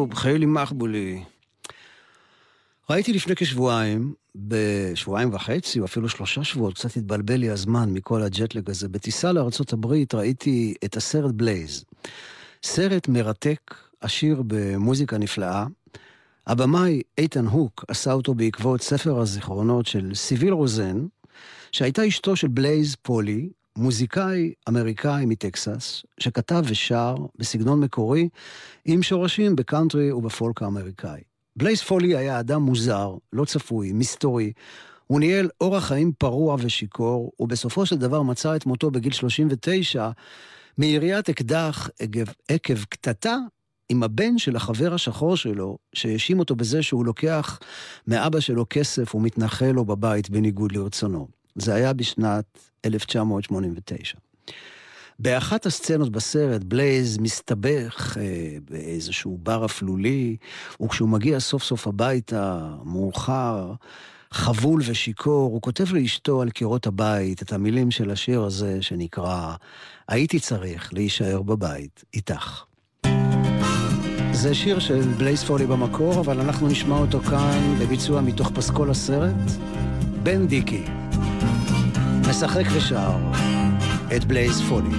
חוב, 0.00 0.14
חיילי 0.14 0.46
מחבולי. 0.46 1.22
ראיתי 2.90 3.12
לפני 3.12 3.36
כשבועיים, 3.36 4.14
בשבועיים 4.34 5.34
וחצי, 5.34 5.80
או 5.80 5.84
אפילו 5.84 6.08
שלושה 6.08 6.44
שבועות, 6.44 6.74
קצת 6.74 6.96
התבלבל 6.96 7.36
לי 7.36 7.50
הזמן 7.50 7.90
מכל 7.92 8.22
הג'טלג 8.22 8.70
הזה. 8.70 8.88
בטיסה 8.88 9.32
הברית 9.72 10.14
ראיתי 10.14 10.74
את 10.84 10.96
הסרט 10.96 11.34
בלייז. 11.34 11.84
סרט 12.62 13.08
מרתק, 13.08 13.74
עשיר 14.00 14.42
במוזיקה 14.46 15.18
נפלאה. 15.18 15.66
הבמאי 16.46 17.02
איתן 17.18 17.46
הוק 17.46 17.84
עשה 17.88 18.12
אותו 18.12 18.34
בעקבות 18.34 18.82
ספר 18.82 19.18
הזיכרונות 19.18 19.86
של 19.86 20.14
סיביל 20.14 20.52
רוזן, 20.52 21.06
שהייתה 21.72 22.08
אשתו 22.08 22.36
של 22.36 22.48
בלייז 22.48 22.96
פולי, 23.02 23.48
מוזיקאי 23.80 24.52
אמריקאי 24.68 25.26
מטקסס, 25.26 26.02
שכתב 26.20 26.62
ושר 26.66 27.14
בסגנון 27.38 27.80
מקורי 27.80 28.28
עם 28.84 29.02
שורשים 29.02 29.56
בקאנטרי 29.56 30.12
ובפולק 30.12 30.62
האמריקאי. 30.62 31.20
בלייז 31.56 31.80
פולי 31.80 32.16
היה 32.16 32.40
אדם 32.40 32.62
מוזר, 32.62 33.14
לא 33.32 33.44
צפוי, 33.44 33.92
מסתורי. 33.92 34.52
הוא 35.06 35.20
ניהל 35.20 35.48
אורח 35.60 35.84
חיים 35.84 36.12
פרוע 36.18 36.56
ושיכור, 36.58 37.32
ובסופו 37.40 37.86
של 37.86 37.96
דבר 37.96 38.22
מצא 38.22 38.56
את 38.56 38.66
מותו 38.66 38.90
בגיל 38.90 39.12
39 39.12 40.10
מיריית 40.78 41.28
אקדח 41.28 41.90
עקב 42.48 42.84
קטטה 42.88 43.36
עם 43.88 44.02
הבן 44.02 44.38
של 44.38 44.56
החבר 44.56 44.94
השחור 44.94 45.36
שלו, 45.36 45.78
שהאשים 45.92 46.38
אותו 46.38 46.56
בזה 46.56 46.82
שהוא 46.82 47.04
לוקח 47.04 47.58
מאבא 48.06 48.40
שלו 48.40 48.66
כסף 48.70 49.14
ומתנחל 49.14 49.70
לו 49.72 49.84
בבית 49.84 50.30
בניגוד 50.30 50.72
לרצונו. 50.72 51.39
זה 51.56 51.74
היה 51.74 51.92
בשנת 51.92 52.58
1989. 52.84 54.18
באחת 55.18 55.66
הסצנות 55.66 56.12
בסרט, 56.12 56.64
בלייז 56.64 57.18
מסתבך 57.18 58.16
אה, 58.20 58.56
באיזשהו 58.70 59.38
בר 59.42 59.64
אפלולי, 59.64 60.36
וכשהוא 60.82 61.08
מגיע 61.08 61.40
סוף 61.40 61.62
סוף 61.62 61.86
הביתה, 61.86 62.68
מאוחר, 62.84 63.72
חבול 64.32 64.82
ושיכור, 64.86 65.52
הוא 65.52 65.62
כותב 65.62 65.94
לאשתו 65.94 66.42
על 66.42 66.50
קירות 66.50 66.86
הבית 66.86 67.42
את 67.42 67.52
המילים 67.52 67.90
של 67.90 68.10
השיר 68.10 68.42
הזה 68.42 68.82
שנקרא 68.82 69.54
"הייתי 70.08 70.40
צריך 70.40 70.94
להישאר 70.94 71.42
בבית 71.42 72.04
איתך". 72.14 72.64
זה 74.32 74.54
שיר 74.54 74.78
של 74.78 75.00
בלייז 75.18 75.44
פולי 75.44 75.66
במקור, 75.66 76.20
אבל 76.20 76.40
אנחנו 76.40 76.68
נשמע 76.68 76.98
אותו 76.98 77.20
כאן 77.20 77.74
בביצוע 77.80 78.20
מתוך 78.20 78.50
פסקול 78.54 78.90
הסרט, 78.90 79.50
בן 80.22 80.46
דיקי. 80.46 81.09
משחק 82.29 82.65
ושר 82.73 83.11
את 84.15 84.25
בלייז 84.25 84.61
פולי. 84.61 84.97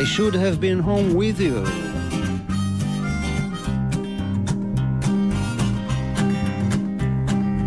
I 0.00 0.04
should 0.04 0.34
have 0.34 0.60
been 0.60 0.80
home 0.90 1.14
with 1.14 1.38
you. 1.46 1.58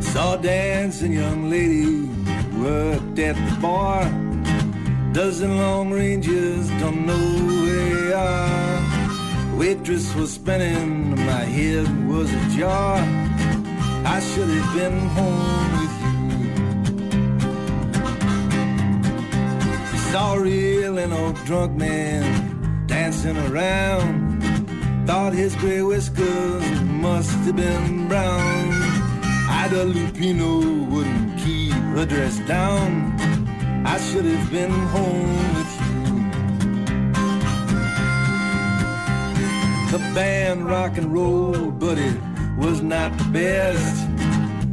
Saw 0.01 0.33
a 0.33 0.41
dancing 0.41 1.13
young 1.13 1.41
lady 1.55 1.85
worked 2.63 3.19
at 3.19 3.35
the 3.35 3.55
bar. 3.61 4.03
Dozen 5.13 5.57
long 5.57 5.91
rangers 5.91 6.69
don't 6.81 7.05
know 7.05 7.25
where 7.65 7.89
they 7.95 8.13
are. 8.13 8.66
Waitress 9.58 10.14
was 10.14 10.34
spinning, 10.34 11.16
my 11.26 11.44
head 11.56 11.88
was 12.08 12.32
ajar. 12.32 12.98
I 14.06 14.20
should 14.20 14.48
have 14.48 14.72
been 14.72 14.98
home 15.16 15.72
with 15.80 15.94
you. 16.04 16.18
Saw 20.12 20.34
a 20.34 20.40
real 20.40 20.98
and 20.98 21.12
old 21.12 21.34
drunk 21.44 21.72
man 21.76 22.86
dancing 22.86 23.36
around. 23.36 24.40
Thought 25.08 25.32
his 25.32 25.56
gray 25.56 25.82
whiskers 25.82 26.80
must 26.82 27.36
have 27.46 27.56
been 27.56 28.06
brown. 28.06 28.70
Ida 29.50 29.86
Lupino 29.86 30.88
wouldn't 30.88 31.36
keep 31.40 31.72
her 31.96 32.06
dress 32.06 32.38
down. 32.46 33.16
I 33.84 33.98
should 33.98 34.24
have 34.24 34.50
been 34.52 34.70
home 34.70 35.54
with 35.56 35.80
you. 35.80 35.87
The 39.90 39.98
band 40.14 40.66
rock 40.66 40.98
and 40.98 41.10
roll, 41.10 41.70
but 41.70 41.96
it 41.96 42.20
was 42.58 42.82
not 42.82 43.16
the 43.16 43.24
best. 43.24 44.06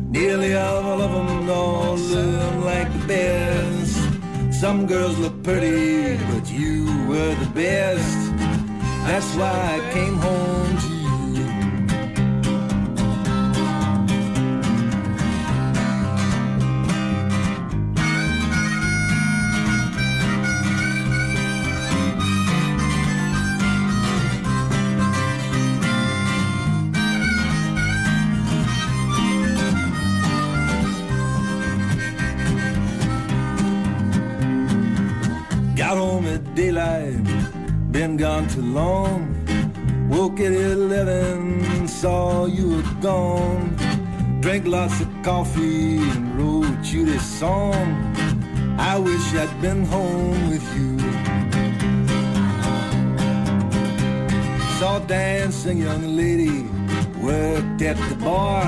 Nearly 0.10 0.56
all 0.58 1.02
of 1.02 1.12
them 1.14 1.50
all 1.50 1.96
look 1.96 2.66
like 2.66 2.92
the 2.92 3.08
best. 3.08 4.60
Some 4.60 4.86
girls 4.86 5.18
look 5.18 5.42
pretty, 5.42 6.18
but 6.32 6.52
you 6.52 6.86
were 7.08 7.34
the 7.36 7.50
best. 7.54 8.32
That's 9.08 9.34
why 9.36 9.80
I 9.80 9.94
came 9.94 10.18
home 10.18 10.78
to 10.80 10.95
gone 38.18 38.48
too 38.48 38.62
long. 38.62 39.36
Woke 40.10 40.40
at 40.40 40.54
11, 40.54 41.88
saw 41.88 42.46
you 42.46 42.76
were 42.76 43.02
gone. 43.02 43.76
Drank 44.42 44.68
lots 44.68 45.02
of 45.02 45.08
coffee 45.24 45.98
and 45.98 46.38
wrote 46.38 46.86
you 46.86 47.06
this 47.06 47.26
song. 47.40 48.16
I 48.78 48.98
wish 49.00 49.34
I'd 49.34 49.62
been 49.62 49.86
home 49.86 50.50
with 50.50 50.66
you. 50.76 51.00
Saw 54.80 55.00
dancing 55.00 55.80
young 55.80 56.16
lady 56.16 56.64
worked 57.20 57.82
at 57.82 57.98
the 58.10 58.16
bar. 58.16 58.66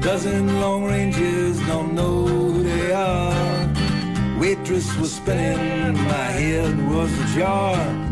Dozen 0.00 0.60
long 0.60 0.84
ranges 0.84 1.58
don't 1.66 1.92
know 1.94 2.26
who 2.26 2.62
they 2.62 2.92
are. 2.92 4.38
Waitress 4.38 4.96
was 4.96 5.14
spinning, 5.16 5.94
my 5.94 6.30
head 6.38 6.76
was 6.88 7.12
ajar. 7.20 8.07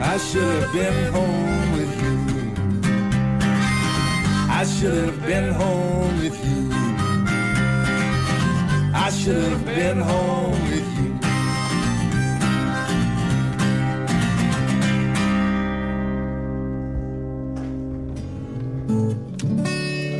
I 0.00 0.16
should 0.16 0.62
have 0.62 0.72
been 0.72 1.12
home 1.12 1.72
with 1.72 2.02
you. 2.02 2.18
I 4.48 4.64
should 4.64 5.08
have 5.08 5.26
been 5.26 5.52
home 5.52 6.18
with 6.18 6.44
you. 6.46 6.70
I 8.94 9.10
should 9.10 9.52
have 9.52 9.64
been 9.64 9.98
home 9.98 10.52
with 10.70 10.98
you. 10.98 11.18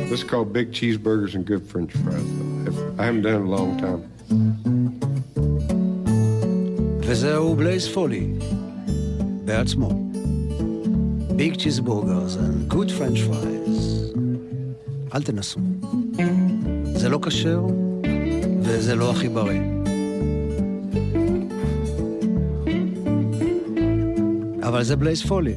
This 0.09 0.19
is 0.19 0.29
called 0.29 0.51
Big 0.51 0.71
Cheeseburgers 0.71 1.35
and 1.35 1.45
Good 1.45 1.65
French 1.65 1.93
Fries. 1.93 2.25
I 2.99 3.05
haven't 3.05 3.21
done 3.21 3.33
it 3.33 3.37
in 3.37 3.43
a 3.43 3.49
long 3.49 3.77
time. 3.77 4.03
There's 7.01 7.23
a 7.23 7.39
folie. 7.87 8.58
בלייז 9.48 9.74
פולי 9.74 9.88
בעצמו. 9.88 10.10
ביג 11.36 11.56
צ'יזבורגרס 11.56 12.36
and 12.36 12.72
good 12.72 12.90
french 12.90 13.18
fries. 13.18 14.18
אל 15.14 15.22
תנסו. 15.22 15.60
זה 16.94 17.08
לא 17.08 17.18
כשר 17.22 17.66
וזה 18.60 18.94
לא 18.94 19.10
הכי 19.10 19.28
בריא. 19.28 19.60
אבל 24.62 24.82
זה 24.82 24.96
בלייז 24.96 25.22
פולי. 25.22 25.54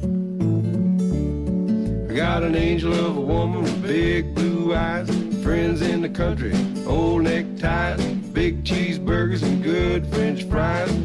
I 2.08 2.20
got 2.20 2.42
an 2.42 2.56
angel 2.56 2.92
of 2.92 3.16
a 3.16 3.26
woman 3.34 3.62
with 3.62 3.80
big 3.82 4.34
blue 4.34 4.74
eyes, 4.74 5.08
friends 5.44 5.80
in 5.82 5.98
the 6.06 6.12
country, 6.22 6.54
old 6.94 7.22
neckties, 7.22 8.00
big 8.32 8.64
cheeseburgers 8.68 9.42
and 9.48 9.56
good 9.62 10.02
french 10.12 10.40
fries. 10.50 11.01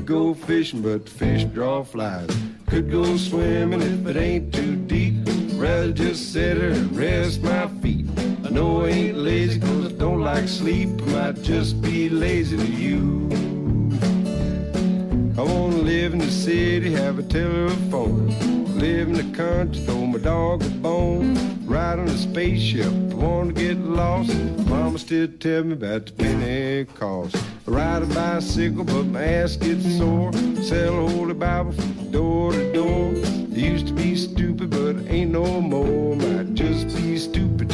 Could 0.00 0.06
go 0.06 0.32
fishing, 0.32 0.80
but 0.80 1.06
fish 1.06 1.44
draw 1.44 1.84
flies. 1.84 2.30
Could 2.66 2.90
go 2.90 3.18
swimming 3.18 3.82
if 3.82 4.06
it 4.06 4.16
ain't 4.16 4.54
too 4.54 4.74
deep. 4.74 5.14
Rather 5.56 5.92
just 5.92 6.32
sit 6.32 6.56
here 6.56 6.70
and 6.70 6.96
rest 6.96 7.42
my 7.42 7.68
feet. 7.82 8.06
I 8.42 8.48
know 8.48 8.86
I 8.86 8.88
ain't 8.88 9.18
lazy 9.18 9.60
cause 9.60 9.92
I 9.92 9.96
don't 9.98 10.22
like 10.22 10.48
sleep. 10.48 10.88
Might 11.08 11.42
just 11.42 11.82
be 11.82 12.08
lazy 12.08 12.56
to 12.56 12.64
you. 12.64 13.28
I 15.36 15.42
wanna 15.42 15.76
live 15.76 16.14
in 16.14 16.20
the 16.20 16.30
city, 16.30 16.92
have 16.92 17.18
a 17.18 17.22
telephone. 17.22 18.59
Live 18.80 19.08
in 19.08 19.12
the 19.12 19.36
country, 19.36 19.82
throw 19.84 20.06
my 20.06 20.18
dog 20.18 20.62
a 20.64 20.70
bone. 20.70 21.36
Ride 21.66 21.98
on 21.98 22.08
a 22.08 22.16
spaceship, 22.16 22.90
wanna 23.12 23.52
get 23.52 23.76
lost. 23.76 24.34
Mama 24.70 24.98
still 24.98 25.28
tell 25.38 25.64
me 25.64 25.74
about 25.74 26.06
the 26.06 26.12
Pentecost. 26.12 27.36
I 27.36 27.70
ride 27.70 28.02
a 28.04 28.06
bicycle, 28.06 28.84
but 28.84 29.04
my 29.04 29.22
ass 29.22 29.56
gets 29.56 29.84
sore. 29.98 30.32
Sell 30.62 31.04
a 31.04 31.10
holy 31.10 31.34
Bible 31.34 31.72
from 31.72 32.10
door 32.10 32.52
to 32.52 32.72
door. 32.72 33.12
Used 33.52 33.88
to 33.88 33.92
be 33.92 34.16
stupid, 34.16 34.70
but 34.70 34.96
ain't 35.12 35.32
no 35.32 35.60
more. 35.60 36.16
Might 36.16 36.54
just 36.54 36.86
be 36.96 37.18
stupid 37.18 37.68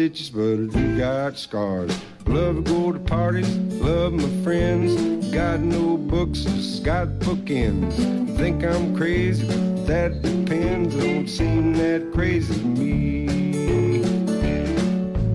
stitches, 0.00 0.30
but 0.30 0.54
I 0.54 0.80
do 0.80 0.96
got 0.96 1.36
scars. 1.36 1.92
Love 2.24 2.56
to 2.56 2.62
go 2.62 2.90
to 2.90 2.98
parties, 3.00 3.54
love 3.82 4.14
my 4.14 4.42
friends. 4.42 4.94
Got 5.30 5.60
no 5.60 5.98
books, 5.98 6.44
just 6.44 6.82
got 6.82 7.06
bookends. 7.18 7.94
Think 8.38 8.64
I'm 8.64 8.96
crazy, 8.96 9.46
but 9.46 9.86
that 9.86 10.22
depends. 10.22 10.96
Don't 10.96 11.28
seem 11.28 11.74
that 11.74 12.12
crazy 12.14 12.54
to 12.54 12.64
me. 12.64 13.26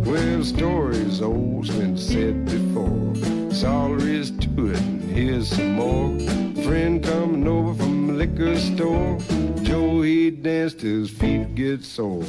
Well, 0.03 0.39
the 0.39 0.45
story's 0.45 1.21
old's 1.21 1.69
been 1.69 1.95
said 1.95 2.45
before. 2.45 3.13
That's 3.47 3.63
all 3.63 3.95
there 3.95 4.09
is 4.09 4.31
to 4.31 4.71
it, 4.71 4.79
and 4.79 5.03
here's 5.11 5.49
some 5.49 5.73
more. 5.73 6.19
Friend 6.63 7.03
coming 7.03 7.47
over 7.47 7.83
from 7.83 8.07
the 8.07 8.13
liquor 8.13 8.57
store. 8.57 9.19
Joe, 9.61 10.01
he 10.01 10.31
danced 10.31 10.81
his 10.81 11.11
feet 11.11 11.53
get 11.53 11.83
sore. 11.83 12.23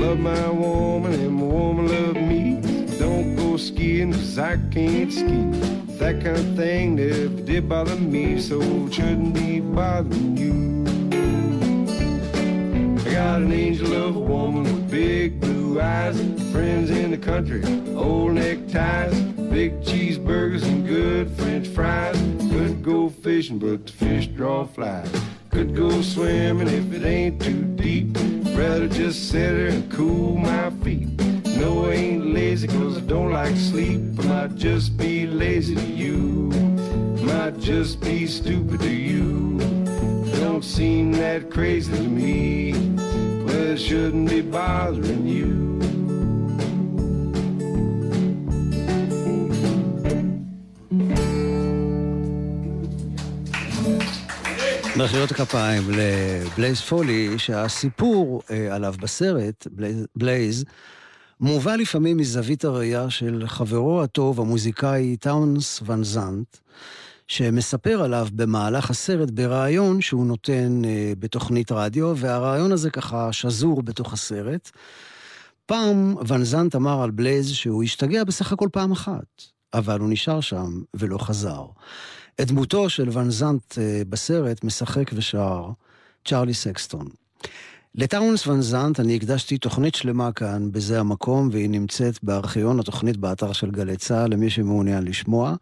Love 0.00 0.18
my 0.18 0.48
woman, 0.48 1.12
and 1.12 1.34
my 1.34 1.42
woman 1.42 1.86
love 1.86 2.16
me. 2.16 2.58
Don't 2.98 3.36
go 3.36 3.58
skiing, 3.58 4.12
cause 4.14 4.38
I 4.38 4.56
can't 4.70 5.12
ski. 5.12 5.42
That 5.98 6.24
kind 6.24 6.38
of 6.38 6.56
thing 6.56 6.96
never 6.96 7.28
did 7.28 7.68
bother 7.68 7.96
me, 7.96 8.40
so 8.40 8.62
it 8.62 8.94
shouldn't 8.94 9.34
be 9.34 9.60
bothering 9.60 10.38
you. 10.38 10.84
I 12.98 13.12
got 13.12 13.42
an 13.42 13.52
angel 13.52 13.92
of 13.92 14.16
a 14.16 14.18
woman 14.18 14.62
with 14.62 14.90
big 14.90 15.38
blue 15.38 15.78
eyes, 15.78 16.18
friends 16.50 16.88
in 16.88 17.10
the 17.10 17.18
country, 17.18 17.62
old 17.94 18.32
neckties, 18.32 19.20
big 19.50 19.82
cheeseburgers 19.82 20.62
and 20.62 20.86
good 20.86 21.30
french 21.32 21.68
fries. 21.68 22.16
Could 22.50 22.82
go 22.82 23.10
fishing, 23.10 23.58
but 23.58 23.86
the 23.86 23.92
fish 23.92 24.28
draw 24.28 24.64
flies. 24.64 25.12
Could 25.50 25.76
go 25.76 26.00
swimming 26.00 26.68
if 26.68 26.90
it 26.90 27.04
ain't 27.04 27.42
too 27.42 27.64
deep. 27.76 28.29
Rather 28.60 28.88
just 28.88 29.30
sit 29.30 29.38
there 29.38 29.68
and 29.68 29.90
cool 29.90 30.36
my 30.36 30.68
feet. 30.84 31.08
No, 31.56 31.86
I 31.86 31.92
ain't 31.92 32.26
lazy 32.34 32.68
cause 32.68 32.98
I 32.98 33.00
don't 33.00 33.32
like 33.32 33.56
sleep. 33.56 34.02
I 34.18 34.26
might 34.26 34.54
just 34.54 34.98
be 34.98 35.26
lazy 35.26 35.76
to 35.76 35.86
you. 35.86 36.50
Might 37.24 37.58
just 37.58 38.02
be 38.02 38.26
stupid 38.26 38.80
to 38.80 38.90
you. 38.90 39.58
Don't 40.42 40.62
seem 40.62 41.12
that 41.12 41.50
crazy 41.50 41.90
to 41.90 42.02
me. 42.02 42.74
Well, 43.46 43.72
it 43.72 43.78
shouldn't 43.78 44.28
be 44.28 44.42
bothering 44.42 45.26
you. 45.26 45.79
מחיאות 55.04 55.32
כפיים 55.32 55.82
לבלייז 55.90 56.80
פולי, 56.80 57.38
שהסיפור 57.38 58.42
אה, 58.50 58.74
עליו 58.74 58.94
בסרט, 59.00 59.66
בלייז, 60.16 60.64
מובא 61.40 61.76
לפעמים 61.76 62.16
מזווית 62.16 62.64
הראייה 62.64 63.10
של 63.10 63.42
חברו 63.46 64.02
הטוב, 64.02 64.40
המוזיקאי 64.40 65.16
טאונס 65.16 65.82
ון 65.86 66.04
זנט, 66.04 66.56
שמספר 67.28 68.02
עליו 68.02 68.28
במהלך 68.32 68.90
הסרט 68.90 69.30
בריאיון 69.30 70.00
שהוא 70.00 70.26
נותן 70.26 70.82
אה, 70.84 71.12
בתוכנית 71.18 71.72
רדיו, 71.72 72.12
והריאיון 72.16 72.72
הזה 72.72 72.90
ככה 72.90 73.32
שזור 73.32 73.82
בתוך 73.82 74.12
הסרט. 74.12 74.70
פעם 75.66 76.14
ון 76.28 76.44
זנט 76.44 76.76
אמר 76.76 77.02
על 77.02 77.10
בלייז 77.10 77.50
שהוא 77.50 77.82
השתגע 77.82 78.24
בסך 78.24 78.52
הכל 78.52 78.68
פעם 78.72 78.92
אחת, 78.92 79.42
אבל 79.74 80.00
הוא 80.00 80.10
נשאר 80.10 80.40
שם 80.40 80.82
ולא 80.94 81.18
חזר. 81.18 81.64
את 82.42 82.46
דמותו 82.46 82.90
של 82.90 83.08
ון 83.12 83.30
זנט 83.30 83.78
אה, 83.78 84.02
בסרט 84.08 84.64
משחק 84.64 85.10
ושר 85.14 85.68
צ'ארלי 86.28 86.54
סקסטון. 86.54 87.08
לטאונס 87.94 88.46
ון 88.46 88.60
זנט 88.60 89.00
אני 89.00 89.16
הקדשתי 89.16 89.58
תוכנית 89.58 89.94
שלמה 89.94 90.32
כאן, 90.32 90.72
בזה 90.72 91.00
המקום, 91.00 91.48
והיא 91.52 91.70
נמצאת 91.70 92.18
בארכיון 92.22 92.80
התוכנית 92.80 93.16
באתר 93.16 93.52
של 93.52 93.70
גלי 93.70 93.96
צה"ל, 93.96 94.32
למי 94.32 94.50
שמעוניין 94.50 95.04
לשמוע. 95.04 95.54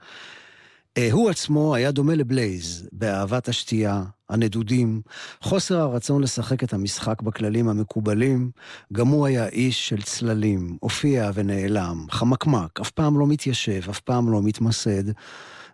אה, 0.99 1.09
הוא 1.13 1.31
עצמו 1.31 1.75
היה 1.75 1.91
דומה 1.91 2.15
לבלייז, 2.15 2.89
באהבת 2.93 3.49
השתייה, 3.49 4.03
הנדודים, 4.29 5.01
חוסר 5.41 5.81
הרצון 5.81 6.23
לשחק 6.23 6.65
את 6.65 6.73
המשחק 6.73 7.23
בכללים 7.23 7.69
המקובלים. 7.69 8.51
גם 8.93 9.09
הוא 9.09 9.27
היה 9.27 9.49
איש 9.49 9.89
של 9.89 10.03
צללים, 10.03 10.77
הופיע 10.81 11.31
ונעלם, 11.35 12.07
חמקמק, 12.11 12.81
אף 12.81 12.91
פעם 12.91 13.19
לא 13.19 13.27
מתיישב, 13.27 13.81
אף 13.91 14.01
פעם 14.01 14.33
לא 14.33 14.43
מתמסד. 14.43 15.05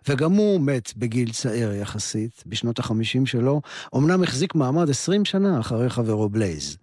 וגם 0.09 0.31
הוא 0.31 0.61
מת 0.61 0.93
בגיל 0.97 1.31
צעיר 1.31 1.73
יחסית, 1.73 2.43
בשנות 2.45 2.79
החמישים 2.79 3.25
שלו, 3.25 3.61
אמנם 3.95 4.23
החזיק 4.23 4.55
מעמד 4.55 4.89
עשרים 4.89 5.25
שנה 5.25 5.59
אחרי 5.59 5.89
חברו 5.89 6.29
בלייז. 6.29 6.77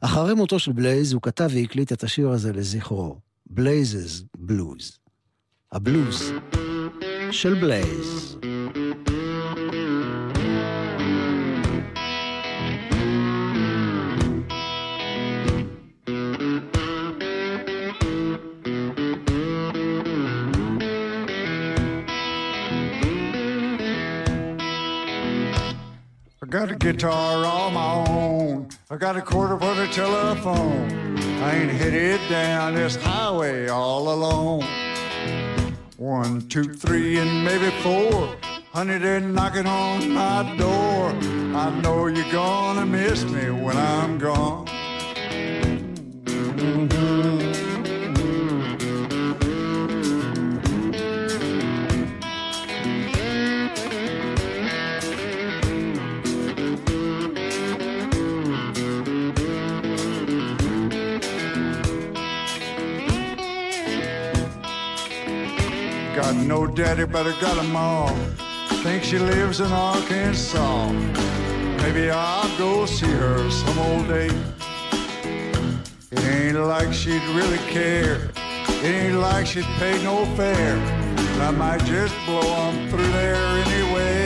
אחרי 0.00 0.34
מותו 0.34 0.58
של 0.58 0.72
בלייז 0.72 1.12
הוא 1.12 1.22
כתב 1.22 1.48
והקליט 1.54 1.92
את 1.92 2.04
השיר 2.04 2.30
הזה 2.30 2.52
לזכרו, 2.52 3.16
בלייזס 3.46 4.22
בלוז. 4.38 4.98
הבלוז 5.72 6.32
של 7.30 7.54
בלייז. 7.54 8.38
Got 26.48 26.70
a 26.70 26.76
guitar 26.76 27.44
all 27.44 27.70
my 27.70 28.06
own. 28.08 28.68
I 28.88 28.96
got 28.96 29.16
a 29.16 29.20
quarter 29.20 29.58
for 29.58 29.74
the 29.74 29.86
telephone. 29.88 31.18
I 31.42 31.56
ain't 31.56 31.70
headed 31.70 32.20
down 32.30 32.74
this 32.74 32.96
highway 32.96 33.68
all 33.68 34.12
alone. 34.12 34.64
One, 35.98 36.48
two, 36.48 36.72
three, 36.72 37.18
and 37.18 37.44
maybe 37.44 37.70
four. 37.82 38.34
Honey, 38.72 38.96
they're 38.96 39.20
knocking 39.20 39.66
on 39.66 40.10
my 40.10 40.56
door. 40.56 41.10
I 41.54 41.70
know 41.82 42.06
you're 42.06 42.32
gonna 42.32 42.86
miss 42.86 43.24
me 43.24 43.50
when 43.50 43.76
I'm 43.76 44.18
gone. 44.18 44.66
No 66.48 66.66
daddy, 66.66 67.04
but 67.04 67.26
I 67.26 67.38
got 67.42 67.58
a 67.58 67.62
mom. 67.62 68.16
Think 68.82 69.04
she 69.04 69.18
lives 69.18 69.60
in 69.60 69.70
Arkansas. 69.70 70.92
Maybe 71.82 72.10
I'll 72.10 72.58
go 72.58 72.86
see 72.86 73.06
her 73.06 73.50
some 73.50 73.78
old 73.78 74.08
day. 74.08 74.30
It 76.10 76.24
ain't 76.24 76.58
like 76.58 76.92
she'd 76.94 77.22
really 77.36 77.58
care. 77.68 78.30
It 78.82 78.84
ain't 78.84 79.18
like 79.18 79.46
she'd 79.46 79.70
pay 79.78 80.02
no 80.02 80.24
fare. 80.36 80.78
I 81.42 81.50
might 81.50 81.84
just 81.84 82.14
blow 82.24 82.48
on 82.64 82.88
through 82.88 83.12
there 83.12 83.36
anyway. 83.66 84.17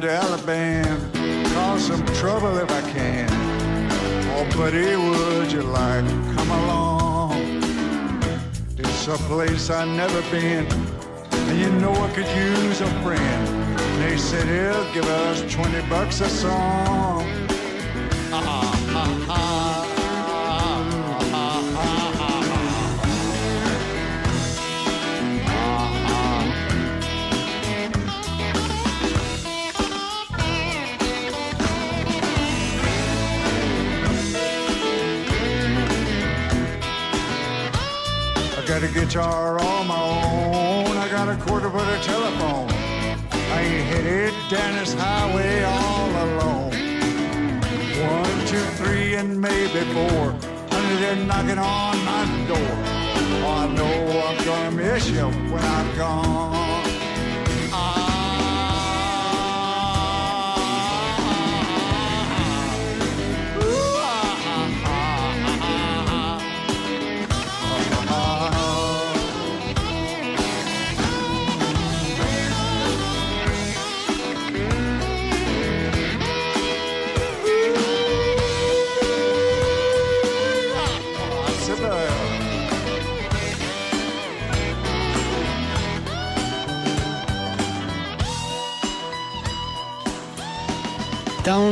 to 0.00 0.10
Alabama, 0.10 1.48
cause 1.54 1.86
some 1.86 2.04
trouble 2.06 2.58
if 2.58 2.70
I 2.70 2.80
can. 2.90 3.28
Oh, 4.34 4.46
buddy, 4.56 4.96
would 4.96 5.50
you 5.52 5.62
like 5.62 6.04
to 6.04 6.34
come 6.34 6.50
along? 6.50 7.62
It's 8.76 9.08
a 9.08 9.16
place 9.28 9.70
I've 9.70 9.88
never 9.88 10.20
been, 10.30 10.66
and 11.32 11.58
you 11.58 11.70
know 11.80 11.92
I 11.92 12.10
could 12.12 12.28
use 12.28 12.80
a 12.80 12.90
friend. 13.02 13.78
They 14.02 14.16
said 14.18 14.46
he'll 14.46 14.92
give 14.92 15.06
us 15.06 15.40
20 15.52 15.88
bucks 15.88 16.20
a 16.20 16.28
song. 16.28 17.45
Guitar 38.96 39.60
on 39.60 39.86
my 39.86 40.00
own. 40.00 40.96
I 40.96 41.06
got 41.10 41.28
a 41.28 41.36
quarter 41.36 41.68
for 41.68 41.84
the 41.84 41.98
telephone. 41.98 42.70
I 42.70 43.60
ain't 43.60 43.86
headed 43.90 44.34
down 44.48 44.74
this 44.76 44.94
highway 44.94 45.64
all 45.64 46.10
alone. 46.26 46.72
One, 48.08 48.46
two, 48.46 48.66
three, 48.80 49.14
and 49.16 49.38
maybe 49.38 49.80
four. 49.92 50.24
Honey, 50.70 50.96
they're 51.02 51.16
knocking 51.26 51.58
on 51.58 52.04
my 52.10 52.24
door. 52.48 52.74
Oh, 53.44 53.64
I 53.64 53.66
know 53.76 53.96
I'm 54.28 54.44
gonna 54.46 54.70
miss 54.70 55.10
you 55.10 55.26
when 55.52 55.62
I'm 55.62 55.96
gone. 55.96 56.55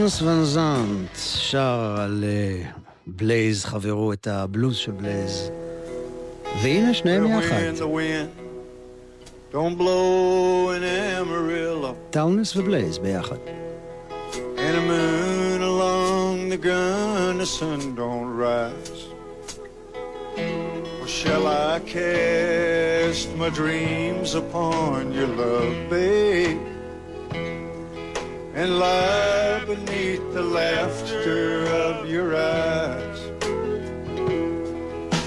טאונס 0.05 0.23
ון 0.23 0.45
זנט 0.45 1.17
שר 1.17 1.97
על 1.99 2.25
אה, 2.27 2.71
בלייז, 3.07 3.65
חברו, 3.65 4.13
את 4.13 4.27
הבלוז 4.27 4.77
של 4.77 4.93
בלייז. 4.93 5.51
והנה 6.63 6.95
שניהם 6.95 7.27
יחד, 7.27 7.57
טאונס 12.11 12.57
ובלייז 12.57 12.99
ביחד. 12.99 13.37
and 14.57 14.75
the 14.77 14.85
moon 14.93 15.63
along 15.63 16.49
the 16.49 16.59
gun, 16.59 17.39
the 17.39 17.47
sun 17.47 17.95
don't 17.95 18.31
rise. 18.47 19.03
Or 21.01 21.09
shall 21.09 21.47
I 21.47 21.81
cast 21.97 23.35
my 23.37 23.49
dreams 23.49 24.35
upon 24.35 25.13
your 25.13 25.31
love, 25.43 25.77
babe, 25.91 26.74
and 28.55 28.79
lie 28.79 29.65
beneath 29.67 30.33
the 30.33 30.43
laughter 30.43 31.67
of 31.67 32.09
your 32.09 32.37
eyes? 32.37 33.21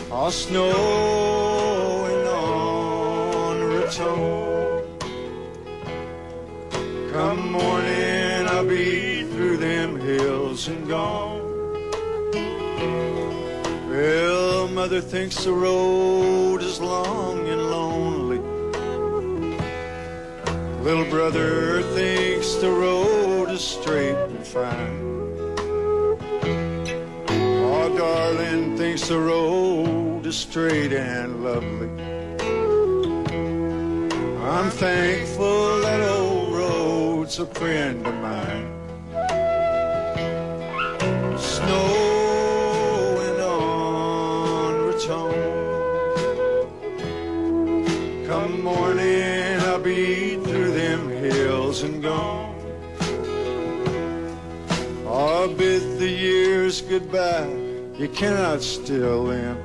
All 0.10 0.32
snowing 0.32 2.28
on 2.28 3.62
Raton. 3.64 4.84
Come 7.12 7.52
morning, 7.52 8.48
I'll 8.48 8.66
be 8.66 9.24
through 9.24 9.58
them 9.58 10.00
hills 10.00 10.70
and 10.70 10.88
gone. 10.88 11.42
Well, 13.90 14.70
mother 14.70 15.02
thinks 15.02 15.44
the 15.44 15.52
road 15.52 16.62
is 16.62 16.80
long 16.80 17.46
and 17.50 17.70
lonely. 17.70 18.40
Little 20.82 21.10
brother 21.10 21.82
thinks 21.94 22.56
the 22.56 22.72
road 22.72 23.17
is 23.58 23.64
straight 23.66 24.16
and 24.16 24.46
fine. 24.46 25.00
Oh, 27.28 27.96
darling 27.98 28.78
thinks 28.78 29.08
the 29.08 29.18
road 29.18 30.24
is 30.28 30.38
straight 30.38 30.94
and 30.94 31.44
lovely. 31.44 31.90
I'm 34.54 34.70
thankful 34.70 35.80
that 35.82 36.02
old 36.08 36.54
road's 36.54 37.40
a 37.40 37.48
friend 37.48 38.06
of 38.06 38.14
mine. 38.30 38.70
Snowing 41.56 43.40
on 43.42 44.74
Raton. 44.88 45.34
Come 48.28 48.62
morning, 48.62 49.60
I'll 49.68 49.80
be 49.80 50.36
through 50.46 50.72
them 50.74 51.10
hills 51.10 51.82
and 51.82 52.04
gone. 52.04 52.37
Years 56.82 56.90
goodbye. 56.90 57.48
You 57.98 58.10
cannot 58.10 58.62
still 58.62 59.28
them. 59.28 59.58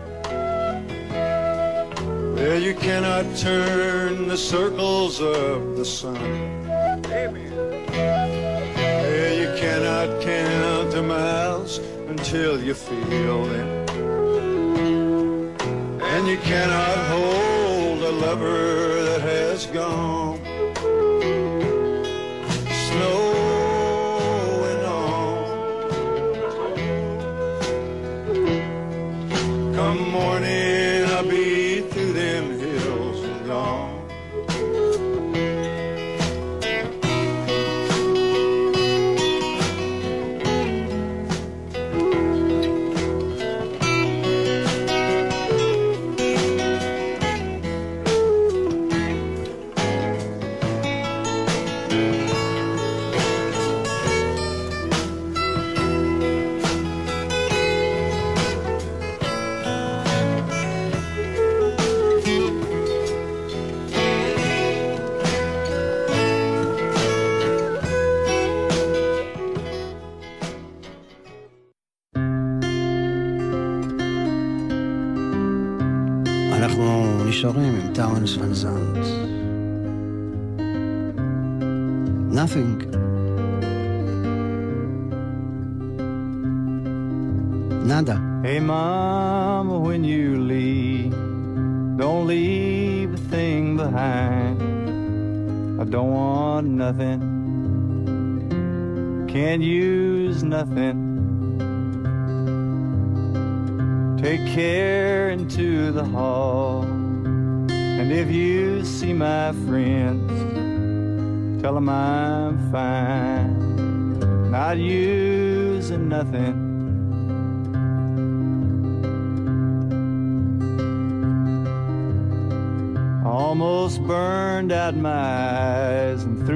Yeah, 2.36 2.54
you 2.54 2.74
cannot 2.74 3.36
turn 3.36 4.28
the 4.28 4.36
circles 4.36 5.20
of 5.20 5.76
the 5.76 5.84
sun. 5.84 6.16
Amen. 7.06 7.52
Yeah, 7.92 9.32
you 9.32 9.54
cannot 9.60 10.22
count 10.22 10.92
the 10.92 11.02
miles 11.02 11.78
until 12.08 12.62
you 12.62 12.74
feel 12.74 13.44
them. 13.44 13.86
And 16.00 16.28
you 16.28 16.38
cannot 16.38 16.98
hold 17.08 18.02
a 18.02 18.12
lover 18.26 19.02
that 19.04 19.20
has 19.22 19.66
gone. 19.66 20.51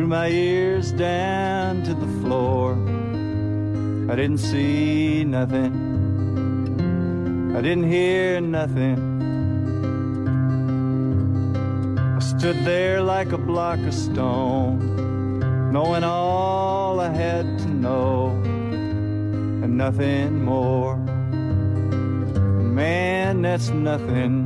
Threw 0.07 0.15
my 0.15 0.29
ears 0.29 0.93
down 0.93 1.83
to 1.83 1.93
the 1.93 2.07
floor. 2.21 2.75
I 4.09 4.15
didn't 4.15 4.39
see 4.39 5.25
nothing. 5.25 5.75
I 7.57 7.61
didn't 7.61 7.91
hear 7.91 8.41
nothing. 8.41 8.99
I 12.17 12.21
stood 12.21 12.65
there 12.65 13.03
like 13.03 13.33
a 13.33 13.39
block 13.39 13.81
of 13.81 13.95
stone, 13.95 15.73
knowing 15.73 16.05
all 16.05 17.01
I 17.01 17.11
had 17.11 17.59
to 17.61 17.69
know 17.69 18.29
and 19.63 19.77
nothing 19.77 20.45
more. 20.45 20.97
Man, 22.81 23.43
that's 23.43 23.71
nothing. 23.71 24.46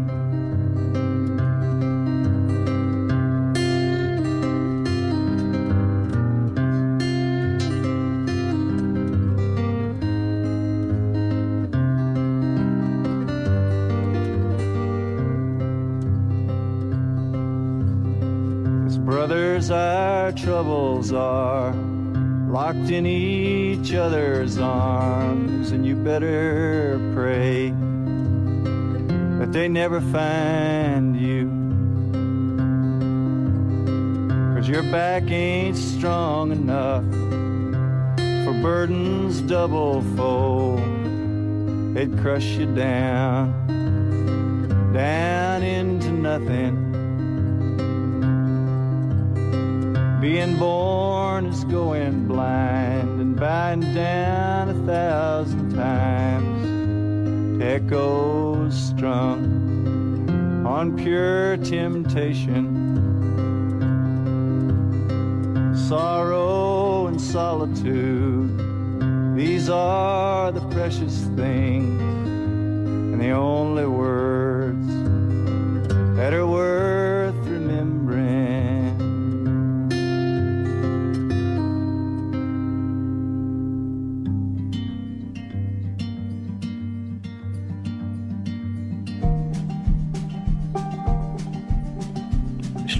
Our 20.30 20.36
troubles 20.36 21.12
are 21.12 21.72
locked 22.48 22.88
in 22.90 23.04
each 23.04 23.94
other's 23.94 24.58
arms, 24.58 25.72
and 25.72 25.84
you 25.84 25.96
better 25.96 27.00
pray 27.12 27.70
that 29.40 29.50
they 29.50 29.66
never 29.66 30.00
find 30.00 31.20
you. 31.20 31.48
Cause 34.54 34.68
your 34.68 34.84
back 34.84 35.28
ain't 35.32 35.76
strong 35.76 36.52
enough 36.52 37.02
for 38.44 38.52
burdens 38.62 39.40
double 39.40 40.00
fold. 40.14 40.78
They'd 41.92 42.16
crush 42.20 42.44
you 42.44 42.72
down, 42.72 43.52
down 44.92 45.64
into 45.64 46.12
nothing. 46.12 46.89
Being 50.32 50.58
born 50.58 51.46
is 51.46 51.64
going 51.64 52.28
blind 52.28 53.20
and 53.20 53.34
biting 53.34 53.92
down 53.92 54.68
a 54.68 54.86
thousand 54.86 55.74
times 55.74 57.60
echoes 57.60 58.80
strung 58.80 60.64
on 60.64 60.96
pure 60.96 61.56
temptation. 61.56 62.64
Sorrow 65.88 67.08
and 67.08 67.20
solitude, 67.20 68.56
these 69.36 69.68
are 69.68 70.52
the 70.52 70.60
precious 70.68 71.24
things 71.34 72.00
and 72.00 73.20
the 73.20 73.32
only 73.32 73.84
words 73.84 73.99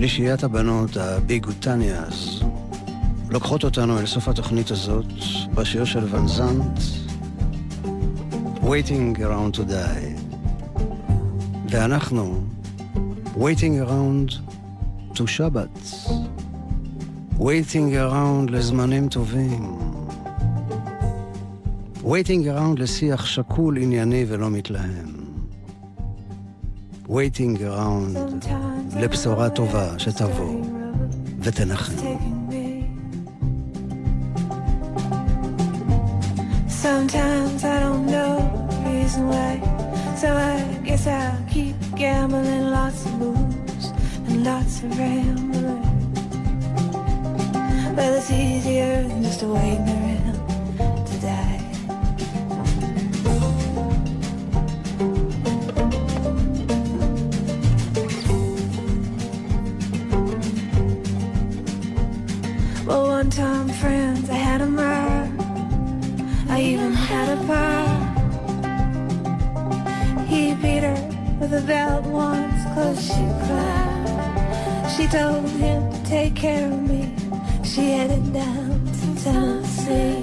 שלישיית 0.01 0.44
הבנות, 0.44 0.96
הביגוטניאז, 0.96 2.42
לוקחות 3.30 3.64
אותנו 3.64 3.98
אל 3.98 4.07
סוף 4.07 4.28
התוכנית 4.28 4.70
הזאת 4.70 5.05
בשיר 5.55 5.84
של 5.84 6.14
ון 6.14 6.28
זנט, 6.28 6.80
Waiting 8.62 9.18
Around 9.18 9.57
to 9.57 9.61
Die. 9.61 10.20
ואנחנו, 11.70 12.44
Waiting 13.36 13.88
Around 13.88 14.32
to 15.14 15.26
שבת. 15.26 15.78
Waiting 17.38 17.92
Around 17.92 18.51
לזמנים 18.51 19.09
טובים. 19.09 19.78
Waiting 22.05 22.46
Around 22.46 22.78
לשיח 22.78 23.26
שקול, 23.26 23.78
ענייני 23.78 24.24
ולא 24.28 24.51
מתלהם. 24.51 25.20
Waiting 27.09 27.57
Around 27.59 28.18
לבשורה 28.99 29.49
טובה 29.49 29.99
שתבוא 29.99 30.55
ותנחם. 31.39 31.93
Sometimes 36.86 37.63
I 37.63 37.80
don't 37.86 38.05
know 38.16 38.34
the 38.70 38.89
reason 38.89 39.24
why. 39.32 39.53
So 40.22 40.28
I 40.53 40.57
guess 40.88 41.05
I'll 41.07 41.39
keep 41.53 41.76
gambling 41.95 42.66
lots 42.78 42.99
of 43.07 43.13
moves 43.22 43.86
and 44.28 44.38
lots 44.49 44.74
of 44.84 44.89
rambling. 44.99 45.84
Well, 47.95 48.13
it's 48.20 48.30
easier 48.30 48.95
than 49.07 49.24
just 49.24 49.41
waiting 49.55 49.99
a 71.53 71.61
belt 71.62 72.05
once, 72.05 72.64
cause 72.74 73.05
she 73.05 73.26
cried. 73.44 74.90
She 74.96 75.07
told 75.09 75.48
him 75.48 75.90
to 75.90 76.05
take 76.05 76.36
care 76.36 76.70
of 76.70 76.82
me. 76.82 77.12
She 77.64 77.90
headed 77.90 78.32
down 78.32 78.84
to 78.86 79.24
Tennessee. 79.24 80.22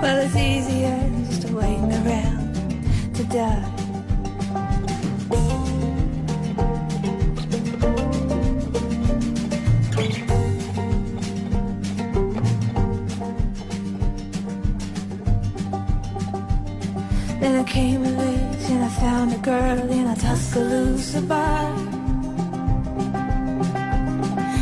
Well, 0.00 0.18
it's 0.24 0.36
easier 0.36 0.98
just 1.30 1.50
waiting 1.50 1.92
around 1.92 3.14
to 3.14 3.24
die. 3.24 3.68
Then 17.40 17.56
I 17.56 17.64
came 17.64 18.04
of 18.04 18.51
and 18.70 18.84
I 18.84 18.88
found 18.88 19.32
a 19.32 19.38
girl 19.38 19.90
in 19.90 20.06
a 20.06 20.16
Tuscaloosa 20.16 21.22
bar. 21.22 21.76